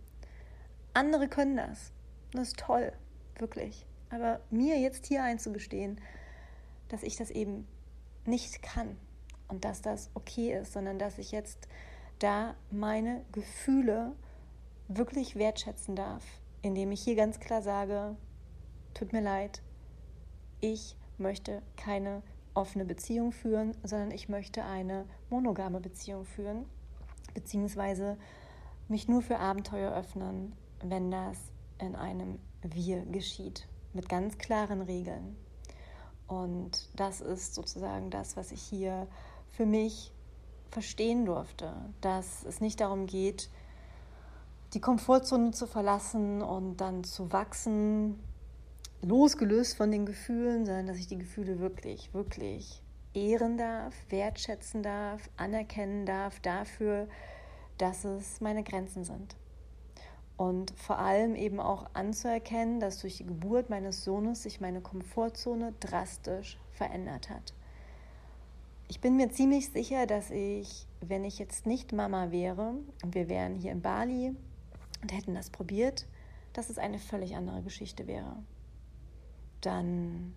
[0.93, 1.91] Andere können das.
[2.31, 2.91] Das ist toll,
[3.37, 3.85] wirklich.
[4.09, 5.99] Aber mir jetzt hier einzugestehen,
[6.89, 7.67] dass ich das eben
[8.25, 8.97] nicht kann
[9.47, 11.67] und dass das okay ist, sondern dass ich jetzt
[12.19, 14.13] da meine Gefühle
[14.87, 16.23] wirklich wertschätzen darf,
[16.61, 18.15] indem ich hier ganz klar sage,
[18.93, 19.61] tut mir leid,
[20.61, 22.21] ich möchte keine
[22.53, 26.65] offene Beziehung führen, sondern ich möchte eine monogame Beziehung führen,
[27.35, 28.17] beziehungsweise
[28.87, 31.37] mich nur für Abenteuer öffnen, wenn das
[31.77, 35.35] in einem Wir geschieht, mit ganz klaren Regeln.
[36.27, 39.07] Und das ist sozusagen das, was ich hier
[39.51, 40.11] für mich
[40.71, 43.49] verstehen durfte, dass es nicht darum geht,
[44.73, 48.19] die Komfortzone zu verlassen und dann zu wachsen,
[49.01, 52.81] losgelöst von den Gefühlen, sondern dass ich die Gefühle wirklich, wirklich
[53.15, 57.07] ehren darf, wertschätzen darf, anerkennen darf dafür,
[57.77, 59.35] dass es meine Grenzen sind.
[60.37, 65.73] Und vor allem eben auch anzuerkennen, dass durch die Geburt meines Sohnes sich meine Komfortzone
[65.79, 67.53] drastisch verändert hat.
[68.87, 73.29] Ich bin mir ziemlich sicher, dass ich, wenn ich jetzt nicht Mama wäre und wir
[73.29, 74.35] wären hier in Bali
[75.01, 76.05] und hätten das probiert,
[76.53, 78.35] dass es eine völlig andere Geschichte wäre.
[79.61, 80.35] Dann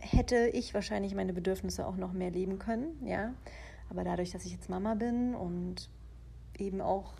[0.00, 3.34] hätte ich wahrscheinlich meine Bedürfnisse auch noch mehr leben können, ja.
[3.88, 5.88] Aber dadurch, dass ich jetzt Mama bin und
[6.58, 7.14] eben auch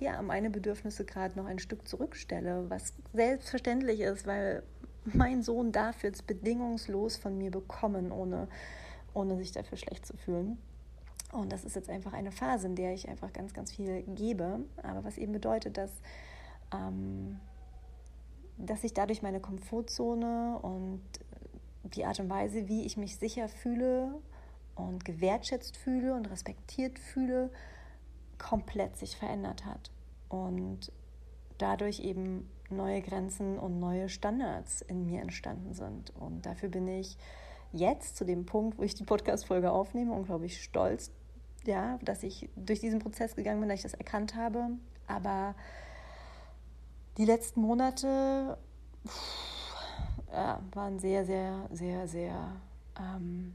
[0.00, 4.62] ja, meine Bedürfnisse gerade noch ein Stück zurückstelle, was selbstverständlich ist, weil
[5.04, 8.48] mein Sohn darf jetzt bedingungslos von mir bekommen, ohne,
[9.12, 10.58] ohne sich dafür schlecht zu fühlen.
[11.32, 14.60] Und das ist jetzt einfach eine Phase, in der ich einfach ganz, ganz viel gebe,
[14.82, 15.90] aber was eben bedeutet, dass,
[16.72, 17.40] ähm,
[18.56, 21.02] dass ich dadurch meine Komfortzone und
[21.84, 24.14] die Art und Weise, wie ich mich sicher fühle
[24.74, 27.50] und gewertschätzt fühle und respektiert fühle,
[28.38, 29.90] komplett sich verändert hat
[30.28, 30.90] und
[31.58, 36.12] dadurch eben neue Grenzen und neue Standards in mir entstanden sind.
[36.16, 37.16] Und dafür bin ich
[37.72, 41.10] jetzt zu dem Punkt, wo ich die Podcast-Folge aufnehme, unglaublich stolz,
[41.66, 44.70] ja, dass ich durch diesen Prozess gegangen bin, dass ich das erkannt habe.
[45.06, 45.54] Aber
[47.16, 48.58] die letzten Monate
[50.34, 52.60] ja, waren sehr, sehr, sehr, sehr
[52.98, 53.54] ähm,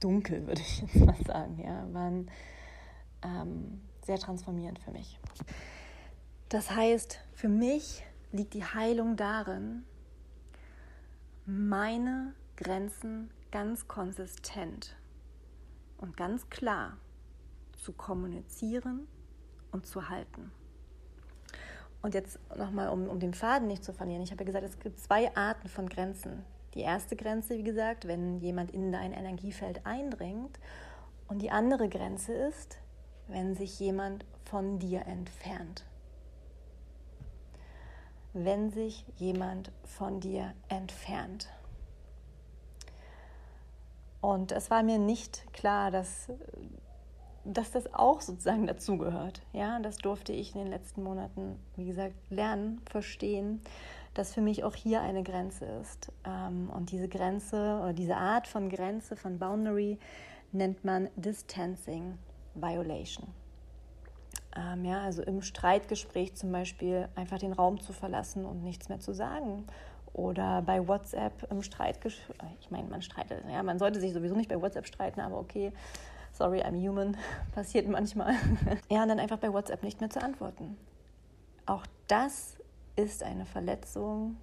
[0.00, 1.58] dunkel, würde ich jetzt mal sagen.
[1.58, 2.30] Ja, waren
[3.22, 5.18] ähm, sehr transformierend für mich.
[6.48, 9.84] Das heißt, für mich liegt die Heilung darin,
[11.46, 14.96] meine Grenzen ganz konsistent
[15.96, 16.98] und ganz klar
[17.76, 19.06] zu kommunizieren
[19.72, 20.50] und zu halten.
[22.02, 24.22] Und jetzt nochmal, um, um den Faden nicht zu verlieren.
[24.22, 26.44] Ich habe ja gesagt, es gibt zwei Arten von Grenzen.
[26.74, 30.58] Die erste Grenze, wie gesagt, wenn jemand in dein Energiefeld eindringt.
[31.26, 32.78] Und die andere Grenze ist,
[33.26, 35.84] wenn sich jemand von dir entfernt.
[38.32, 41.48] Wenn sich jemand von dir entfernt.
[44.20, 46.28] Und es war mir nicht klar, dass,
[47.48, 49.40] dass das auch sozusagen dazugehört.
[49.52, 53.60] Ja, das durfte ich in den letzten Monaten, wie gesagt, lernen, verstehen,
[54.14, 56.12] dass für mich auch hier eine Grenze ist.
[56.24, 59.98] Ähm, und diese Grenze oder diese Art von Grenze, von Boundary,
[60.52, 62.18] nennt man Distancing
[62.54, 63.28] Violation.
[64.56, 69.00] Ähm, ja, also im Streitgespräch zum Beispiel einfach den Raum zu verlassen und nichts mehr
[69.00, 69.66] zu sagen.
[70.12, 74.48] Oder bei WhatsApp im Streitgespräch, ich meine, man streitet, ja, man sollte sich sowieso nicht
[74.48, 75.72] bei WhatsApp streiten, aber okay,
[76.38, 77.16] sorry, I'm human,
[77.54, 78.34] passiert manchmal.
[78.88, 80.76] ja, und dann einfach bei WhatsApp nicht mehr zu antworten.
[81.66, 82.56] Auch das
[82.96, 84.36] ist eine Verletzung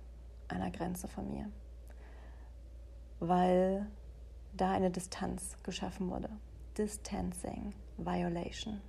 [0.48, 1.50] einer Grenze von mir,
[3.20, 3.88] weil
[4.54, 6.30] da eine Distanz geschaffen wurde.
[6.78, 8.82] Distancing Violation.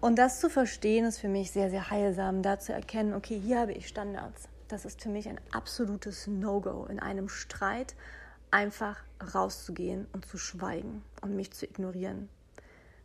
[0.00, 3.60] Und das zu verstehen, ist für mich sehr, sehr heilsam, da zu erkennen, okay, hier
[3.60, 4.48] habe ich Standards.
[4.66, 7.94] Das ist für mich ein absolutes No-Go, in einem Streit
[8.52, 9.02] einfach
[9.34, 12.28] rauszugehen und zu schweigen und mich zu ignorieren.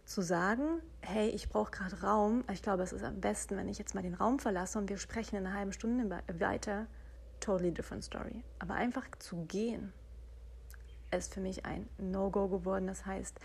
[0.06, 3.78] Zu sagen, hey, ich brauche gerade Raum, ich glaube, es ist am besten, wenn ich
[3.78, 6.88] jetzt mal den Raum verlasse und wir sprechen in einer halben Stunde weiter,
[7.40, 8.44] totally different story.
[8.60, 9.92] Aber einfach zu gehen,
[11.12, 12.88] ist für mich ein No-Go geworden.
[12.88, 13.40] Das heißt,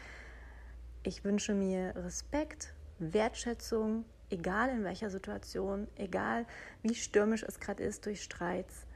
[1.03, 6.47] ich wünsche mir Respekt Wertschätzung, egal in welcher Situation, egal
[6.83, 8.87] wie stürmisch es gerade ist durch Streits.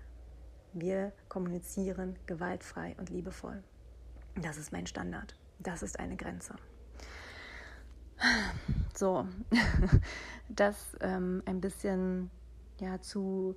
[0.78, 3.62] Wir kommunizieren gewaltfrei und liebevoll.
[4.34, 5.34] Das ist mein Standard.
[5.58, 6.54] Das ist eine Grenze.
[8.94, 9.26] So,
[10.50, 12.30] das ähm, ein bisschen
[12.78, 13.56] ja, zu,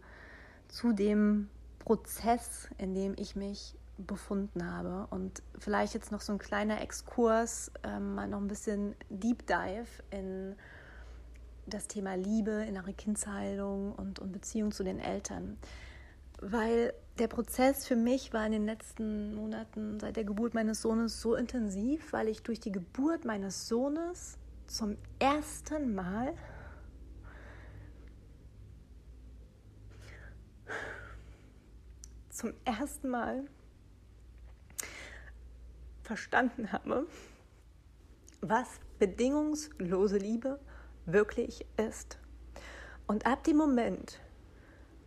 [0.69, 5.07] zu dem Prozess, in dem ich mich befunden habe.
[5.09, 10.03] Und vielleicht jetzt noch so ein kleiner Exkurs, ähm, mal noch ein bisschen Deep Dive
[10.09, 10.55] in
[11.65, 15.57] das Thema Liebe, innere Kindsheilung und, und Beziehung zu den Eltern.
[16.41, 21.21] Weil der Prozess für mich war in den letzten Monaten seit der Geburt meines Sohnes
[21.21, 26.33] so intensiv, weil ich durch die Geburt meines Sohnes zum ersten Mal
[32.29, 33.43] zum ersten Mal
[36.03, 37.05] verstanden habe,
[38.39, 40.57] was bedingungslose Liebe
[41.05, 42.17] wirklich ist.
[43.07, 44.21] Und ab dem Moment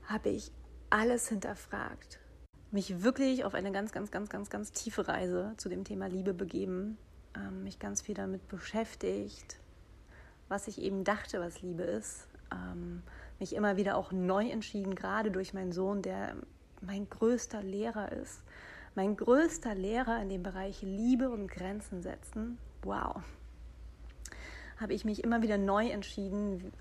[0.05, 0.53] habe ich
[0.93, 2.21] alles hinterfragt,
[2.71, 6.35] mich wirklich auf eine ganz, ganz, ganz, ganz, ganz tiefe Reise zu dem Thema Liebe
[6.35, 6.99] begeben,
[7.35, 9.57] ähm, mich ganz viel damit beschäftigt,
[10.49, 13.03] was ich eben dachte, was Liebe ist, ähm,
[13.41, 16.37] mich immer wieder auch neu entschieden, gerade durch meinen Sohn, der
[16.83, 18.43] mein größter Lehrer ist,
[18.95, 22.59] mein größter Lehrer in dem Bereich Liebe und Grenzen setzen.
[22.83, 23.23] Wow.
[24.77, 26.73] habe ich mich immer wieder neu entschieden,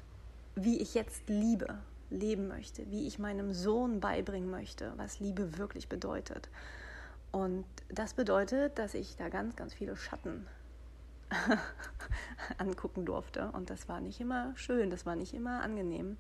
[0.56, 1.78] wie ich jetzt Liebe
[2.12, 6.50] leben möchte, wie ich meinem Sohn beibringen möchte, was Liebe wirklich bedeutet.
[7.32, 10.46] Und das bedeutet, dass ich da ganz, ganz viele Schatten
[12.58, 13.50] angucken durfte.
[13.52, 16.18] Und das war nicht immer schön, das war nicht immer angenehm.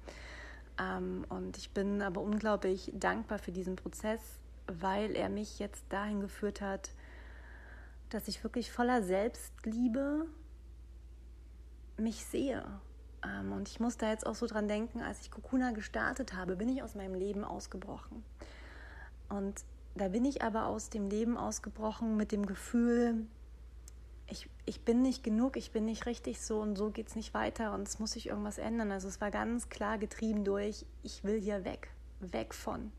[0.79, 4.21] Ähm, und ich bin aber unglaublich dankbar für diesen Prozess,
[4.67, 6.91] weil er mich jetzt dahin geführt hat,
[8.09, 10.25] dass ich wirklich voller Selbstliebe
[11.97, 12.63] mich sehe.
[13.25, 16.55] Ähm, und ich muss da jetzt auch so dran denken, als ich Kokuna gestartet habe,
[16.55, 18.23] bin ich aus meinem Leben ausgebrochen.
[19.29, 19.63] Und
[19.95, 23.25] da bin ich aber aus dem Leben ausgebrochen mit dem Gefühl,
[24.27, 27.33] ich, ich bin nicht genug, ich bin nicht richtig so und so geht es nicht
[27.33, 28.91] weiter und es muss sich irgendwas ändern.
[28.91, 32.91] Also es war ganz klar getrieben durch, ich will hier weg, weg von.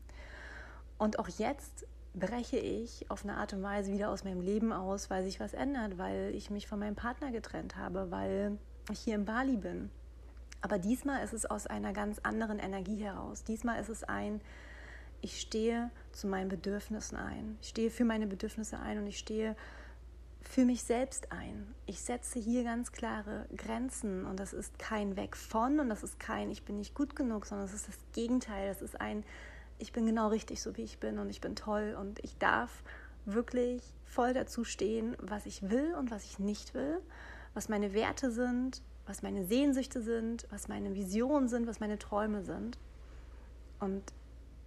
[0.99, 5.09] Und auch jetzt breche ich auf eine Art und Weise wieder aus meinem Leben aus,
[5.09, 8.59] weil sich was ändert, weil ich mich von meinem Partner getrennt habe, weil
[8.91, 9.89] ich hier in Bali bin.
[10.63, 13.43] Aber diesmal ist es aus einer ganz anderen Energie heraus.
[13.43, 14.39] Diesmal ist es ein,
[15.19, 17.57] ich stehe zu meinen Bedürfnissen ein.
[17.61, 19.57] Ich stehe für meine Bedürfnisse ein und ich stehe
[20.41, 21.75] für mich selbst ein.
[21.85, 26.17] Ich setze hier ganz klare Grenzen und das ist kein Weg von und das ist
[26.17, 28.69] kein ich bin nicht gut genug, sondern es ist das Gegenteil.
[28.69, 29.25] Das ist ein
[29.79, 32.83] ich bin genau richtig so wie ich bin und ich bin toll und ich darf
[33.25, 37.01] wirklich voll dazu stehen, was ich will und was ich nicht will,
[37.53, 42.43] was meine Werte sind, was meine Sehnsüchte sind, was meine Visionen sind, was meine Träume
[42.43, 42.77] sind.
[43.79, 44.03] Und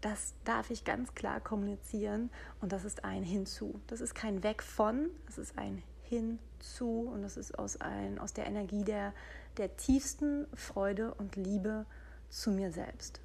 [0.01, 3.81] das darf ich ganz klar kommunizieren und das ist ein Hinzu.
[3.87, 8.33] Das ist kein Weg von, das ist ein Hinzu und das ist aus, ein, aus
[8.33, 9.12] der Energie der,
[9.57, 11.87] der tiefsten Freude und Liebe
[12.29, 13.20] zu mir selbst.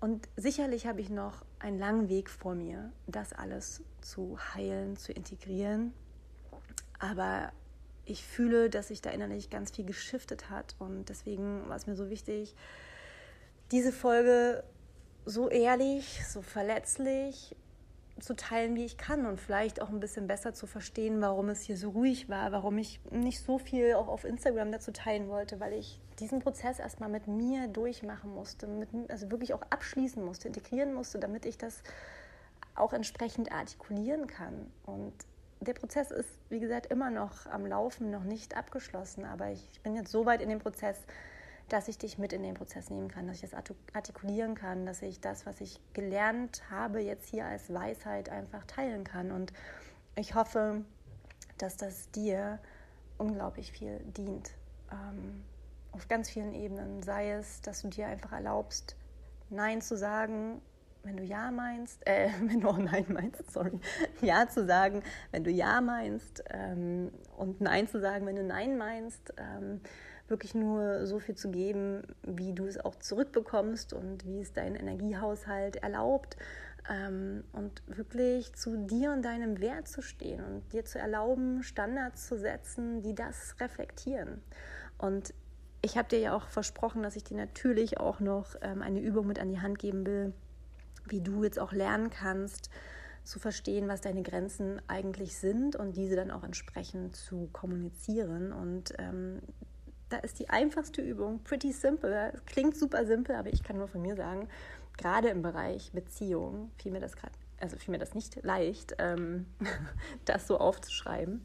[0.00, 5.12] Und sicherlich habe ich noch einen langen Weg vor mir, das alles zu heilen, zu
[5.12, 5.92] integrieren.
[6.98, 7.52] Aber
[8.10, 10.74] ich fühle, dass sich da innerlich ganz viel geschiftet hat.
[10.78, 12.54] Und deswegen war es mir so wichtig,
[13.70, 14.64] diese Folge
[15.24, 17.56] so ehrlich, so verletzlich
[18.18, 21.62] zu teilen, wie ich kann und vielleicht auch ein bisschen besser zu verstehen, warum es
[21.62, 25.60] hier so ruhig war, warum ich nicht so viel auch auf Instagram dazu teilen wollte,
[25.60, 30.48] weil ich diesen Prozess erstmal mit mir durchmachen musste, mit, also wirklich auch abschließen musste,
[30.48, 31.82] integrieren musste, damit ich das
[32.74, 34.70] auch entsprechend artikulieren kann.
[34.84, 35.14] Und
[35.60, 39.94] der Prozess ist, wie gesagt, immer noch am Laufen, noch nicht abgeschlossen, aber ich bin
[39.94, 40.98] jetzt so weit in dem Prozess,
[41.68, 43.54] dass ich dich mit in den Prozess nehmen kann, dass ich das
[43.92, 49.04] artikulieren kann, dass ich das, was ich gelernt habe, jetzt hier als Weisheit einfach teilen
[49.04, 49.30] kann.
[49.30, 49.52] Und
[50.16, 50.84] ich hoffe,
[51.58, 52.58] dass das dir
[53.18, 54.50] unglaublich viel dient.
[54.90, 55.44] Ähm,
[55.92, 57.02] auf ganz vielen Ebenen.
[57.02, 58.96] Sei es, dass du dir einfach erlaubst,
[59.50, 60.62] Nein zu sagen,
[61.02, 63.78] wenn du Ja meinst, äh, wenn du auch Nein meinst, sorry,
[64.20, 68.76] Ja zu sagen, wenn du Ja meinst ähm, und Nein zu sagen, wenn du Nein
[68.76, 69.34] meinst.
[69.36, 69.80] Ähm,
[70.30, 74.76] wirklich nur so viel zu geben, wie du es auch zurückbekommst und wie es dein
[74.76, 76.36] Energiehaushalt erlaubt.
[76.88, 82.26] Ähm, und wirklich zu dir und deinem Wert zu stehen und dir zu erlauben, Standards
[82.26, 84.40] zu setzen, die das reflektieren.
[84.96, 85.34] Und
[85.82, 89.26] ich habe dir ja auch versprochen, dass ich dir natürlich auch noch ähm, eine Übung
[89.26, 90.32] mit an die Hand geben will,
[91.06, 92.70] wie du jetzt auch lernen kannst,
[93.24, 98.52] zu verstehen, was deine Grenzen eigentlich sind und diese dann auch entsprechend zu kommunizieren.
[98.52, 99.40] Und ähm,
[100.08, 102.32] da ist die einfachste Übung pretty simple.
[102.46, 104.48] Klingt super simpel, aber ich kann nur von mir sagen,
[104.96, 109.46] gerade im Bereich Beziehung fiel mir das gerade, also fiel mir das nicht leicht, ähm,
[110.24, 111.44] das so aufzuschreiben.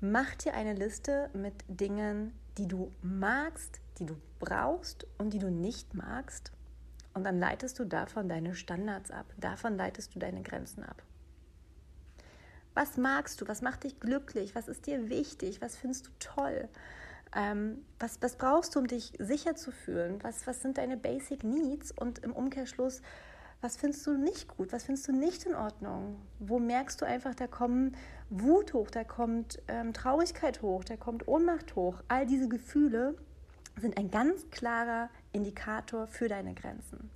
[0.00, 5.50] Mach dir eine Liste mit Dingen, die du magst, die du brauchst und die du
[5.50, 6.52] nicht magst.
[7.14, 9.26] Und dann leitest du davon deine Standards ab.
[9.38, 11.02] Davon leitest du deine Grenzen ab.
[12.74, 13.46] Was magst du?
[13.46, 14.54] Was macht dich glücklich?
[14.56, 15.60] Was ist dir wichtig?
[15.60, 16.68] Was findest du toll?
[17.34, 20.18] Ähm, was, was brauchst du, um dich sicher zu fühlen?
[20.22, 21.92] Was, was sind deine Basic Needs?
[21.92, 23.00] Und im Umkehrschluss,
[23.60, 24.72] was findest du nicht gut?
[24.72, 26.20] Was findest du nicht in Ordnung?
[26.40, 27.96] Wo merkst du einfach, da kommt
[28.28, 32.02] Wut hoch, da kommt ähm, Traurigkeit hoch, da kommt Ohnmacht hoch.
[32.08, 33.16] All diese Gefühle
[33.80, 37.10] sind ein ganz klarer Indikator für deine Grenzen.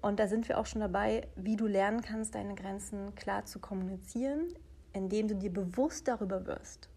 [0.00, 3.58] Und da sind wir auch schon dabei, wie du lernen kannst, deine Grenzen klar zu
[3.58, 4.54] kommunizieren,
[4.92, 6.88] indem du dir bewusst darüber wirst,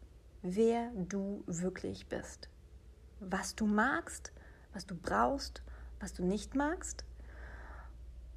[0.44, 2.48] wer du wirklich bist.
[3.20, 4.32] Was du magst,
[4.74, 5.64] was du brauchst,
[6.00, 7.04] was du nicht magst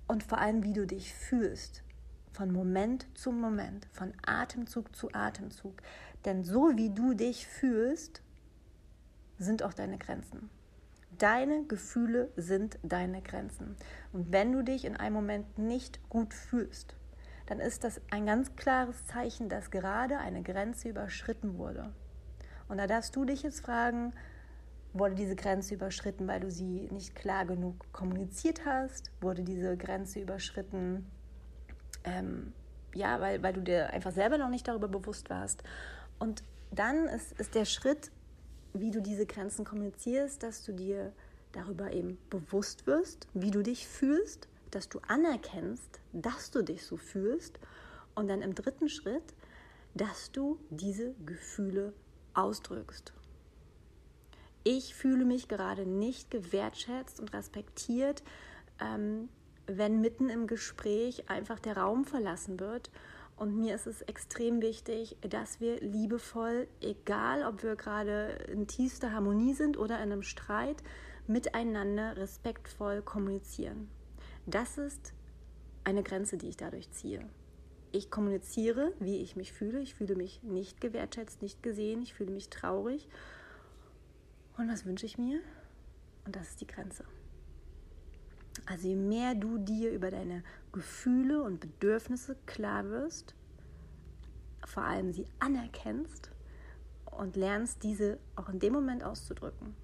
[0.07, 1.83] und vor allem, wie du dich fühlst.
[2.33, 5.81] Von Moment zu Moment, von Atemzug zu Atemzug.
[6.25, 8.23] Denn so wie du dich fühlst,
[9.39, 10.51] sind auch deine Grenzen.
[11.19, 13.77] Deine Gefühle sind deine Grenzen.
[14.13, 16.97] Und wenn du dich in einem Moment nicht gut fühlst,
[17.47, 21.93] dann ist das ein ganz klares Zeichen, dass gerade eine Grenze überschritten wurde.
[22.69, 24.15] Und da darfst du dich jetzt fragen,
[24.95, 29.11] wurde diese Grenze überschritten, weil du sie nicht klar genug kommuniziert hast?
[29.21, 31.11] Wurde diese Grenze überschritten,
[32.05, 32.53] ähm,
[32.95, 35.63] ja, weil, weil du dir einfach selber noch nicht darüber bewusst warst?
[36.19, 38.11] Und dann ist, ist der Schritt,
[38.75, 41.13] wie du diese Grenzen kommunizierst, dass du dir
[41.53, 46.97] darüber eben bewusst wirst, wie du dich fühlst, dass du anerkennst, dass du dich so
[46.97, 47.59] fühlst
[48.15, 49.35] und dann im dritten Schritt,
[49.95, 51.93] dass du diese Gefühle
[52.35, 53.13] ausdrückst.
[54.65, 58.23] Ich fühle mich gerade nicht gewertschätzt und respektiert,
[58.81, 59.29] ähm,
[59.67, 62.91] wenn mitten im Gespräch einfach der Raum verlassen wird.
[63.37, 69.13] Und mir ist es extrem wichtig, dass wir liebevoll, egal ob wir gerade in tiefster
[69.13, 70.83] Harmonie sind oder in einem Streit,
[71.27, 73.89] miteinander respektvoll kommunizieren.
[74.47, 75.15] Das ist
[75.83, 77.29] eine Grenze, die ich dadurch ziehe.
[77.93, 79.81] Ich kommuniziere, wie ich mich fühle.
[79.81, 82.03] Ich fühle mich nicht gewertschätzt, nicht gesehen.
[82.03, 83.09] Ich fühle mich traurig.
[84.57, 85.41] Und was wünsche ich mir?
[86.25, 87.05] Und das ist die Grenze.
[88.67, 90.43] Also je mehr du dir über deine
[90.73, 93.35] Gefühle und Bedürfnisse klar wirst,
[94.65, 96.31] vor allem sie anerkennst
[97.05, 99.75] und lernst, diese auch in dem Moment auszudrücken,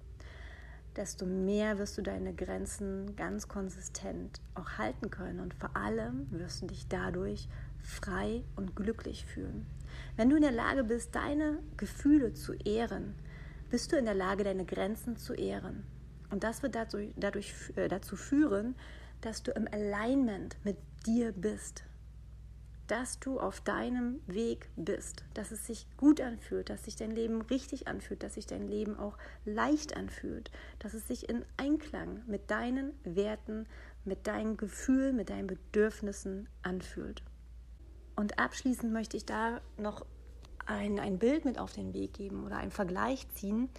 [0.95, 6.61] desto mehr wirst du deine Grenzen ganz konsistent auch halten können und vor allem wirst
[6.61, 7.47] du dich dadurch
[7.79, 9.65] frei und glücklich fühlen.
[10.15, 13.15] Wenn du in der Lage bist, deine Gefühle zu ehren,
[13.69, 15.85] bist du in der Lage, deine Grenzen zu ehren.
[16.31, 18.75] Und das wird dazu, dadurch, äh, dazu führen,
[19.21, 21.83] dass du im Alignment mit dir bist,
[22.87, 27.41] dass du auf deinem Weg bist, dass es sich gut anfühlt, dass sich dein Leben
[27.43, 32.51] richtig anfühlt, dass sich dein Leben auch leicht anfühlt, dass es sich in Einklang mit
[32.51, 33.65] deinen Werten,
[34.03, 37.23] mit deinen Gefühlen, mit deinen Bedürfnissen anfühlt.
[38.15, 40.05] Und abschließend möchte ich da noch
[40.65, 43.69] ein, ein Bild mit auf den Weg geben oder einen Vergleich ziehen.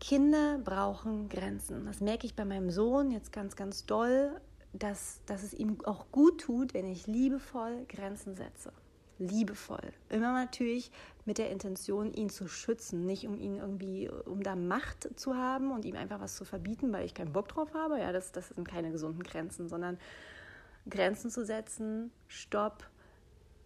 [0.00, 1.86] Kinder brauchen Grenzen.
[1.86, 4.40] Das merke ich bei meinem Sohn jetzt ganz, ganz doll
[4.78, 8.72] dass, dass es ihm auch gut tut, wenn ich liebevoll Grenzen setze.
[9.18, 9.92] Liebevoll.
[10.10, 10.90] Immer natürlich
[11.24, 15.72] mit der Intention, ihn zu schützen, nicht um ihn irgendwie, um da Macht zu haben
[15.72, 17.98] und ihm einfach was zu verbieten, weil ich keinen Bock drauf habe.
[17.98, 19.98] Ja, das, das sind keine gesunden Grenzen, sondern
[20.88, 22.88] Grenzen zu setzen, Stopp,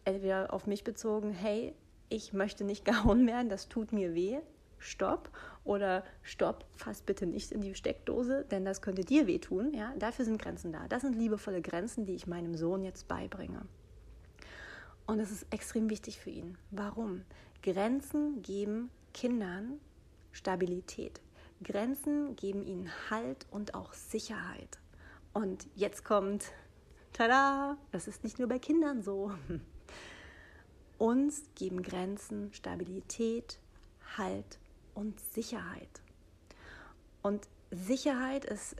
[0.04, 1.74] entweder auf mich bezogen, hey,
[2.08, 4.38] ich möchte nicht gehauen werden, das tut mir weh,
[4.78, 5.30] Stopp
[5.64, 9.72] oder Stopp, fass bitte nicht in die Steckdose, denn das könnte dir wehtun.
[9.74, 9.92] Ja?
[9.98, 10.86] Dafür sind Grenzen da.
[10.88, 13.62] Das sind liebevolle Grenzen, die ich meinem Sohn jetzt beibringe.
[15.06, 16.56] Und das ist extrem wichtig für ihn.
[16.70, 17.22] Warum?
[17.62, 19.80] Grenzen geben Kindern
[20.32, 21.20] Stabilität.
[21.62, 24.78] Grenzen geben ihnen Halt und auch Sicherheit.
[25.32, 26.52] Und jetzt kommt,
[27.12, 29.32] tada, das ist nicht nur bei Kindern so.
[30.98, 33.58] Uns geben Grenzen Stabilität,
[34.16, 34.58] Halt
[35.00, 36.02] und Sicherheit.
[37.22, 38.76] Und Sicherheit ist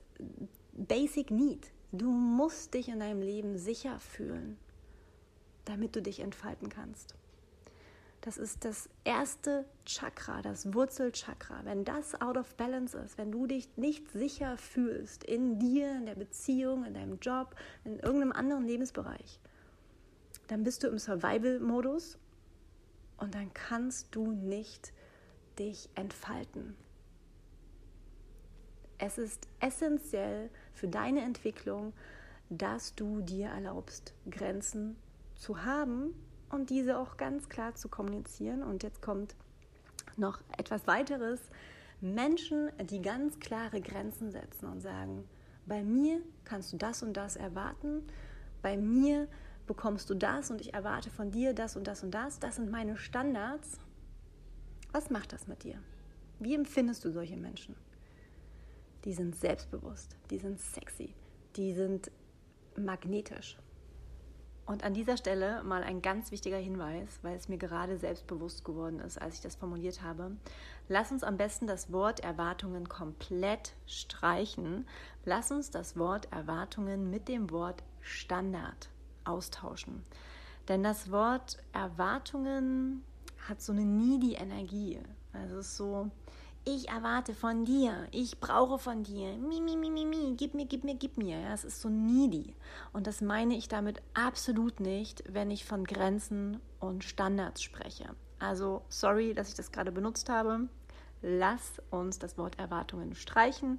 [0.72, 1.70] Basic Need.
[1.92, 4.58] Du musst dich in deinem Leben sicher fühlen,
[5.64, 7.14] damit du dich entfalten kannst.
[8.20, 11.64] Das ist das erste Chakra, das Wurzelchakra.
[11.64, 16.04] Wenn das out of balance ist, wenn du dich nicht sicher fühlst in dir, in
[16.04, 19.40] der Beziehung, in deinem Job, in irgendeinem anderen Lebensbereich,
[20.48, 22.18] dann bist du im Survival-Modus
[23.16, 24.92] und dann kannst du nicht
[25.61, 26.74] dich entfalten.
[28.98, 31.92] Es ist essentiell für deine Entwicklung,
[32.48, 34.96] dass du dir erlaubst, Grenzen
[35.36, 36.12] zu haben
[36.50, 38.62] und diese auch ganz klar zu kommunizieren.
[38.62, 39.36] Und jetzt kommt
[40.16, 41.40] noch etwas weiteres.
[42.00, 45.24] Menschen, die ganz klare Grenzen setzen und sagen,
[45.66, 48.02] bei mir kannst du das und das erwarten,
[48.62, 49.28] bei mir
[49.66, 52.70] bekommst du das und ich erwarte von dir das und das und das, das sind
[52.70, 53.78] meine Standards
[54.93, 55.78] was macht das mit dir?
[56.38, 57.76] Wie empfindest du solche Menschen?
[59.05, 61.14] Die sind selbstbewusst, die sind sexy,
[61.57, 62.11] die sind
[62.76, 63.57] magnetisch.
[64.70, 69.01] Und an dieser Stelle mal ein ganz wichtiger Hinweis, weil es mir gerade selbstbewusst geworden
[69.01, 70.36] ist, als ich das formuliert habe.
[70.88, 74.86] Lass uns am besten das Wort Erwartungen komplett streichen.
[75.24, 78.91] Lass uns das Wort Erwartungen mit dem Wort Standard
[79.24, 80.05] austauschen.
[80.68, 83.03] Denn das Wort Erwartungen
[83.49, 85.01] hat so eine needy Energie.
[85.32, 86.11] Also es ist so,
[86.64, 90.66] ich erwarte von dir, ich brauche von dir, mi, mi, mi, mi, mi, gib mir,
[90.66, 91.38] gib mir, gib mir.
[91.41, 92.55] Ja, es ist so needy.
[92.93, 98.14] Und das meine ich damit absolut nicht, wenn ich von Grenzen und Standards spreche.
[98.38, 100.68] Also, sorry, dass ich das gerade benutzt habe.
[101.22, 103.78] Lass uns das Wort Erwartungen streichen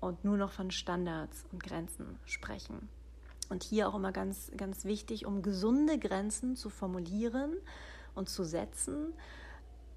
[0.00, 2.88] und nur noch von Standards und Grenzen sprechen.
[3.48, 7.54] Und hier auch immer ganz, ganz wichtig, um gesunde Grenzen zu formulieren,
[8.18, 9.14] und zu setzen,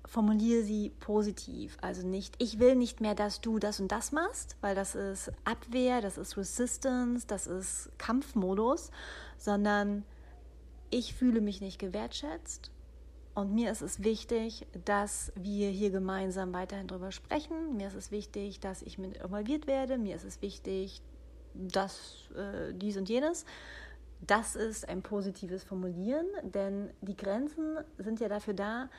[0.06, 1.78] formuliere sie positiv.
[1.82, 5.32] Also nicht, ich will nicht mehr, dass du das und das machst, weil das ist
[5.44, 8.92] Abwehr, das ist Resistance, das ist Kampfmodus,
[9.38, 10.04] sondern
[10.90, 12.72] ich fühle mich nicht gewertschätzt
[13.34, 17.78] und mir ist es wichtig, dass wir hier gemeinsam weiterhin darüber sprechen.
[17.78, 19.98] Mir ist es wichtig, dass ich mit involviert werde.
[19.98, 21.02] Mir ist es wichtig,
[21.54, 23.46] dass äh, dies und jenes.
[24.28, 28.90] Das ist ein positives Formulieren, denn die Grenzen sind ja dafür da,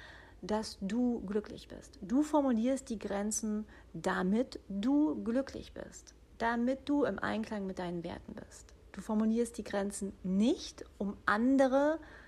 [0.43, 1.99] dass du glücklich bist.
[2.03, 8.35] Du formulierst die Grenzen, damit du glücklich bist, damit du im Einklang mit deinen Werten
[8.35, 8.75] bist.
[8.91, 12.22] Du formulierst die Grenzen nicht, um andere zu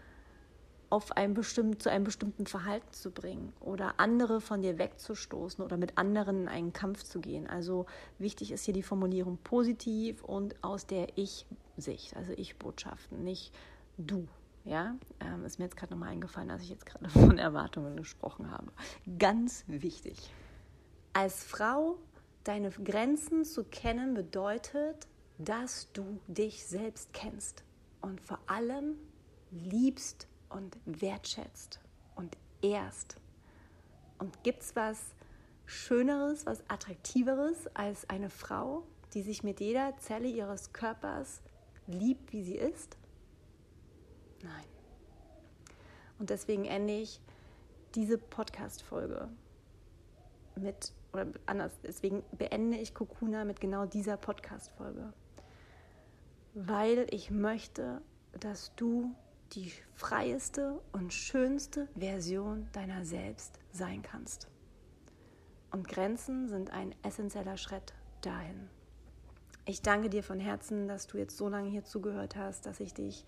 [0.95, 5.76] auf ein bestimmt, zu einem bestimmten Verhalten zu bringen oder andere von dir wegzustoßen oder
[5.76, 7.49] mit anderen in einen Kampf zu gehen.
[7.49, 7.86] Also
[8.20, 13.53] wichtig ist hier die Formulierung positiv und aus der Ich-Sicht, also Ich-Botschaften, nicht
[13.99, 14.28] du.
[14.64, 18.53] Ja, ähm, ist mir jetzt gerade nochmal eingefallen, als ich jetzt gerade von Erwartungen gesprochen
[18.53, 18.70] habe.
[19.18, 20.30] Ganz wichtig.
[21.12, 21.99] Als Frau
[22.45, 27.64] deine Grenzen zu kennen bedeutet, dass du dich selbst kennst
[28.01, 28.95] und vor allem
[29.51, 31.80] liebst und wertschätzt
[32.14, 33.16] und ehrst.
[34.18, 35.14] Und gibt es was
[35.66, 41.42] Schöneres, was Attraktiveres als eine Frau, die sich mit jeder Zelle ihres Körpers
[41.86, 42.96] liebt, wie sie ist?
[44.42, 44.64] Nein.
[46.18, 47.20] Und deswegen ende ich
[47.94, 49.28] diese Podcast-Folge
[50.57, 55.12] mit, oder anders, deswegen beende ich Kokuna mit genau dieser Podcast-Folge.
[56.55, 58.00] Weil ich möchte,
[58.38, 59.14] dass du
[59.55, 64.48] die freieste und schönste Version deiner selbst sein kannst.
[65.70, 68.68] Und Grenzen sind ein essentieller Schritt dahin.
[69.66, 72.94] Ich danke dir von Herzen, dass du jetzt so lange hier zugehört hast, dass ich
[72.94, 73.24] dich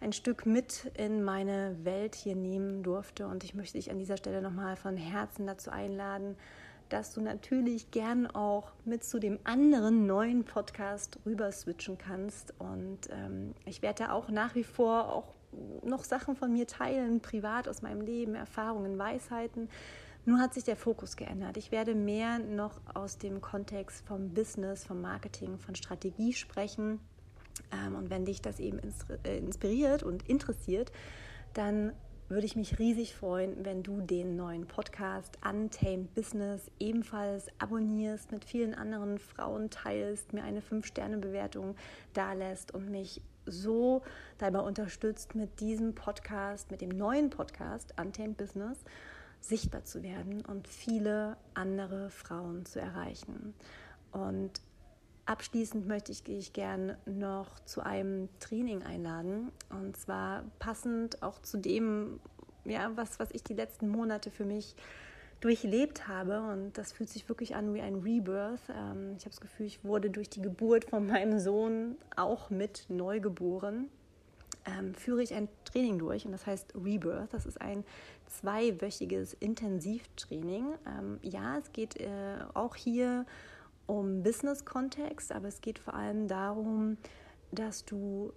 [0.00, 3.26] ein Stück mit in meine Welt hier nehmen durfte.
[3.26, 6.36] Und ich möchte dich an dieser Stelle nochmal von Herzen dazu einladen,
[6.88, 12.54] dass du natürlich gern auch mit zu dem anderen neuen Podcast rüber switchen kannst.
[12.58, 15.34] Und ähm, ich werde da auch nach wie vor auch
[15.84, 19.68] noch Sachen von mir teilen, privat aus meinem Leben, Erfahrungen, Weisheiten.
[20.24, 21.56] Nur hat sich der Fokus geändert.
[21.56, 26.98] Ich werde mehr noch aus dem Kontext vom Business, vom Marketing, von Strategie sprechen.
[27.72, 28.80] Ähm, und wenn dich das eben
[29.24, 30.90] äh, inspiriert und interessiert,
[31.54, 31.92] dann
[32.28, 38.44] würde ich mich riesig freuen, wenn du den neuen Podcast Untamed Business ebenfalls abonnierst, mit
[38.44, 41.76] vielen anderen Frauen teilst, mir eine 5-Sterne-Bewertung
[42.14, 44.02] dalässt und mich so
[44.38, 48.78] dabei unterstützt, mit diesem Podcast, mit dem neuen Podcast Untamed Business
[49.40, 53.54] sichtbar zu werden und viele andere Frauen zu erreichen.
[54.10, 54.50] Und
[55.26, 59.50] Abschließend möchte ich dich gerne noch zu einem Training einladen.
[59.70, 62.20] Und zwar passend auch zu dem,
[62.64, 64.76] ja, was, was ich die letzten Monate für mich
[65.40, 66.40] durchlebt habe.
[66.42, 68.60] Und das fühlt sich wirklich an wie ein Rebirth.
[68.70, 72.86] Ähm, ich habe das Gefühl, ich wurde durch die Geburt von meinem Sohn auch mit
[72.88, 73.88] neu geboren.
[74.64, 77.32] Ähm, führe ich ein Training durch und das heißt Rebirth.
[77.32, 77.84] Das ist ein
[78.26, 80.74] zweiwöchiges Intensivtraining.
[80.86, 82.06] Ähm, ja, es geht äh,
[82.54, 83.26] auch hier um
[84.22, 86.96] Business-Kontext, aber es geht vor allem darum,
[87.52, 88.32] dass du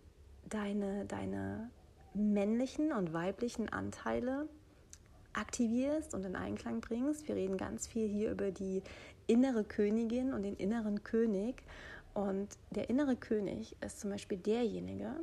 [0.48, 1.70] deine, deine
[2.14, 4.48] männlichen und weiblichen Anteile
[5.34, 7.28] aktivierst und in Einklang bringst.
[7.28, 8.84] Wir reden ganz viel hier über die
[9.28, 11.64] innere Königin und den inneren König.
[12.14, 15.16] Und der innere König ist zum Beispiel derjenige,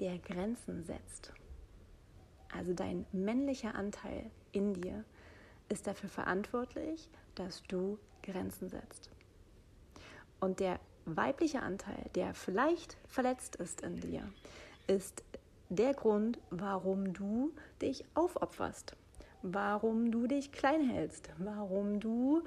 [0.00, 1.32] der Grenzen setzt.
[2.52, 5.04] Also dein männlicher Anteil in dir
[5.68, 9.10] ist dafür verantwortlich, dass du Grenzen setzt.
[10.40, 14.22] Und der weibliche Anteil, der vielleicht verletzt ist in dir,
[14.86, 15.22] ist
[15.68, 18.96] der Grund, warum du dich aufopferst,
[19.42, 22.42] warum du dich klein hältst, warum du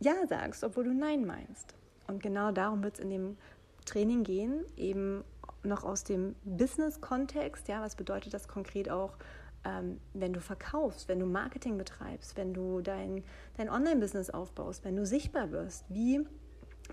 [0.00, 1.74] Ja sagst, obwohl du Nein meinst.
[2.08, 3.36] Und genau darum wird es in dem
[3.84, 5.24] Training gehen, eben
[5.62, 7.68] noch aus dem Business-Kontext.
[7.68, 9.16] Ja, was bedeutet das konkret auch,
[9.64, 13.22] ähm, wenn du verkaufst, wenn du Marketing betreibst, wenn du dein,
[13.56, 15.84] dein Online-Business aufbaust, wenn du sichtbar wirst?
[15.88, 16.26] Wie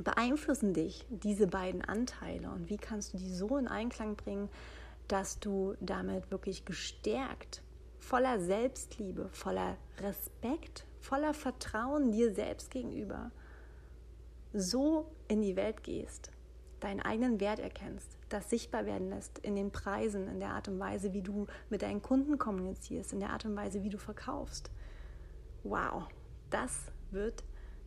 [0.03, 4.49] beeinflussen dich diese beiden Anteile und wie kannst du die so in Einklang bringen,
[5.07, 7.61] dass du damit wirklich gestärkt,
[7.97, 13.31] voller Selbstliebe, voller Respekt, voller Vertrauen dir selbst gegenüber
[14.53, 16.31] so in die Welt gehst,
[16.79, 20.79] deinen eigenen Wert erkennst, das sichtbar werden lässt in den Preisen, in der Art und
[20.79, 24.71] Weise, wie du mit deinen Kunden kommunizierst, in der Art und Weise, wie du verkaufst.
[25.63, 26.07] Wow,
[26.49, 27.43] das wird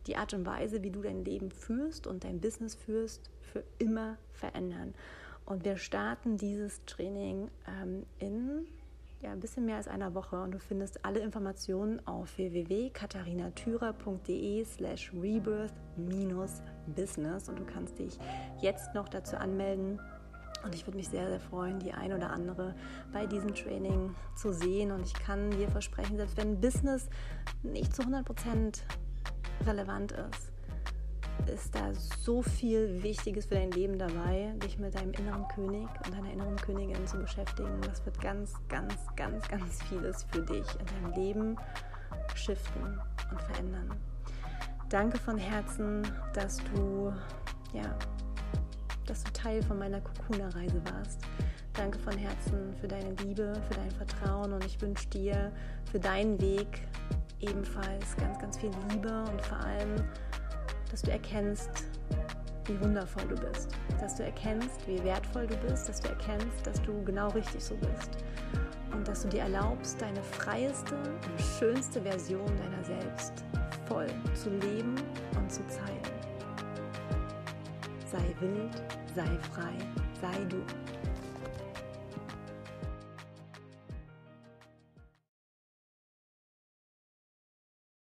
[0.07, 4.17] die Art und Weise, wie du dein Leben führst und dein Business führst, für immer
[4.31, 4.93] verändern.
[5.45, 8.65] Und wir starten dieses Training ähm, in
[9.23, 15.13] ja, ein bisschen mehr als einer Woche und du findest alle Informationen auf www.katharinatürer.de slash
[15.13, 18.19] rebirth-business und du kannst dich
[18.61, 20.01] jetzt noch dazu anmelden.
[20.65, 22.73] Und ich würde mich sehr, sehr freuen, die ein oder andere
[23.11, 24.91] bei diesem Training zu sehen.
[24.91, 27.09] Und ich kann dir versprechen, selbst wenn Business
[27.63, 28.79] nicht zu 100%
[29.65, 30.53] relevant ist,
[31.49, 36.13] ist da so viel Wichtiges für dein Leben dabei, dich mit deinem inneren König und
[36.13, 37.81] deiner inneren Königin zu beschäftigen.
[37.81, 41.57] Das wird ganz, ganz, ganz, ganz vieles für dich in deinem Leben
[42.35, 42.99] shiften
[43.31, 43.91] und verändern.
[44.89, 47.11] Danke von Herzen, dass du,
[47.73, 47.97] ja,
[49.05, 51.21] dass du Teil von meiner Kokuna-Reise warst.
[51.73, 55.51] Danke von Herzen für deine Liebe, für dein Vertrauen und ich wünsche dir
[55.91, 56.87] für deinen Weg
[57.43, 60.03] ebenfalls ganz, ganz viel Liebe und vor allem
[60.93, 61.71] dass du erkennst,
[62.65, 66.79] wie wundervoll du bist, dass du erkennst, wie wertvoll du bist, dass du erkennst, dass
[66.83, 68.11] du genau richtig so bist
[68.91, 73.43] und dass du dir erlaubst, deine freieste und schönste Version deiner selbst
[73.87, 74.95] voll zu leben
[75.35, 76.13] und zu zeigen.
[78.05, 78.83] Sei wild,
[79.15, 79.73] sei frei,
[80.21, 80.57] sei du.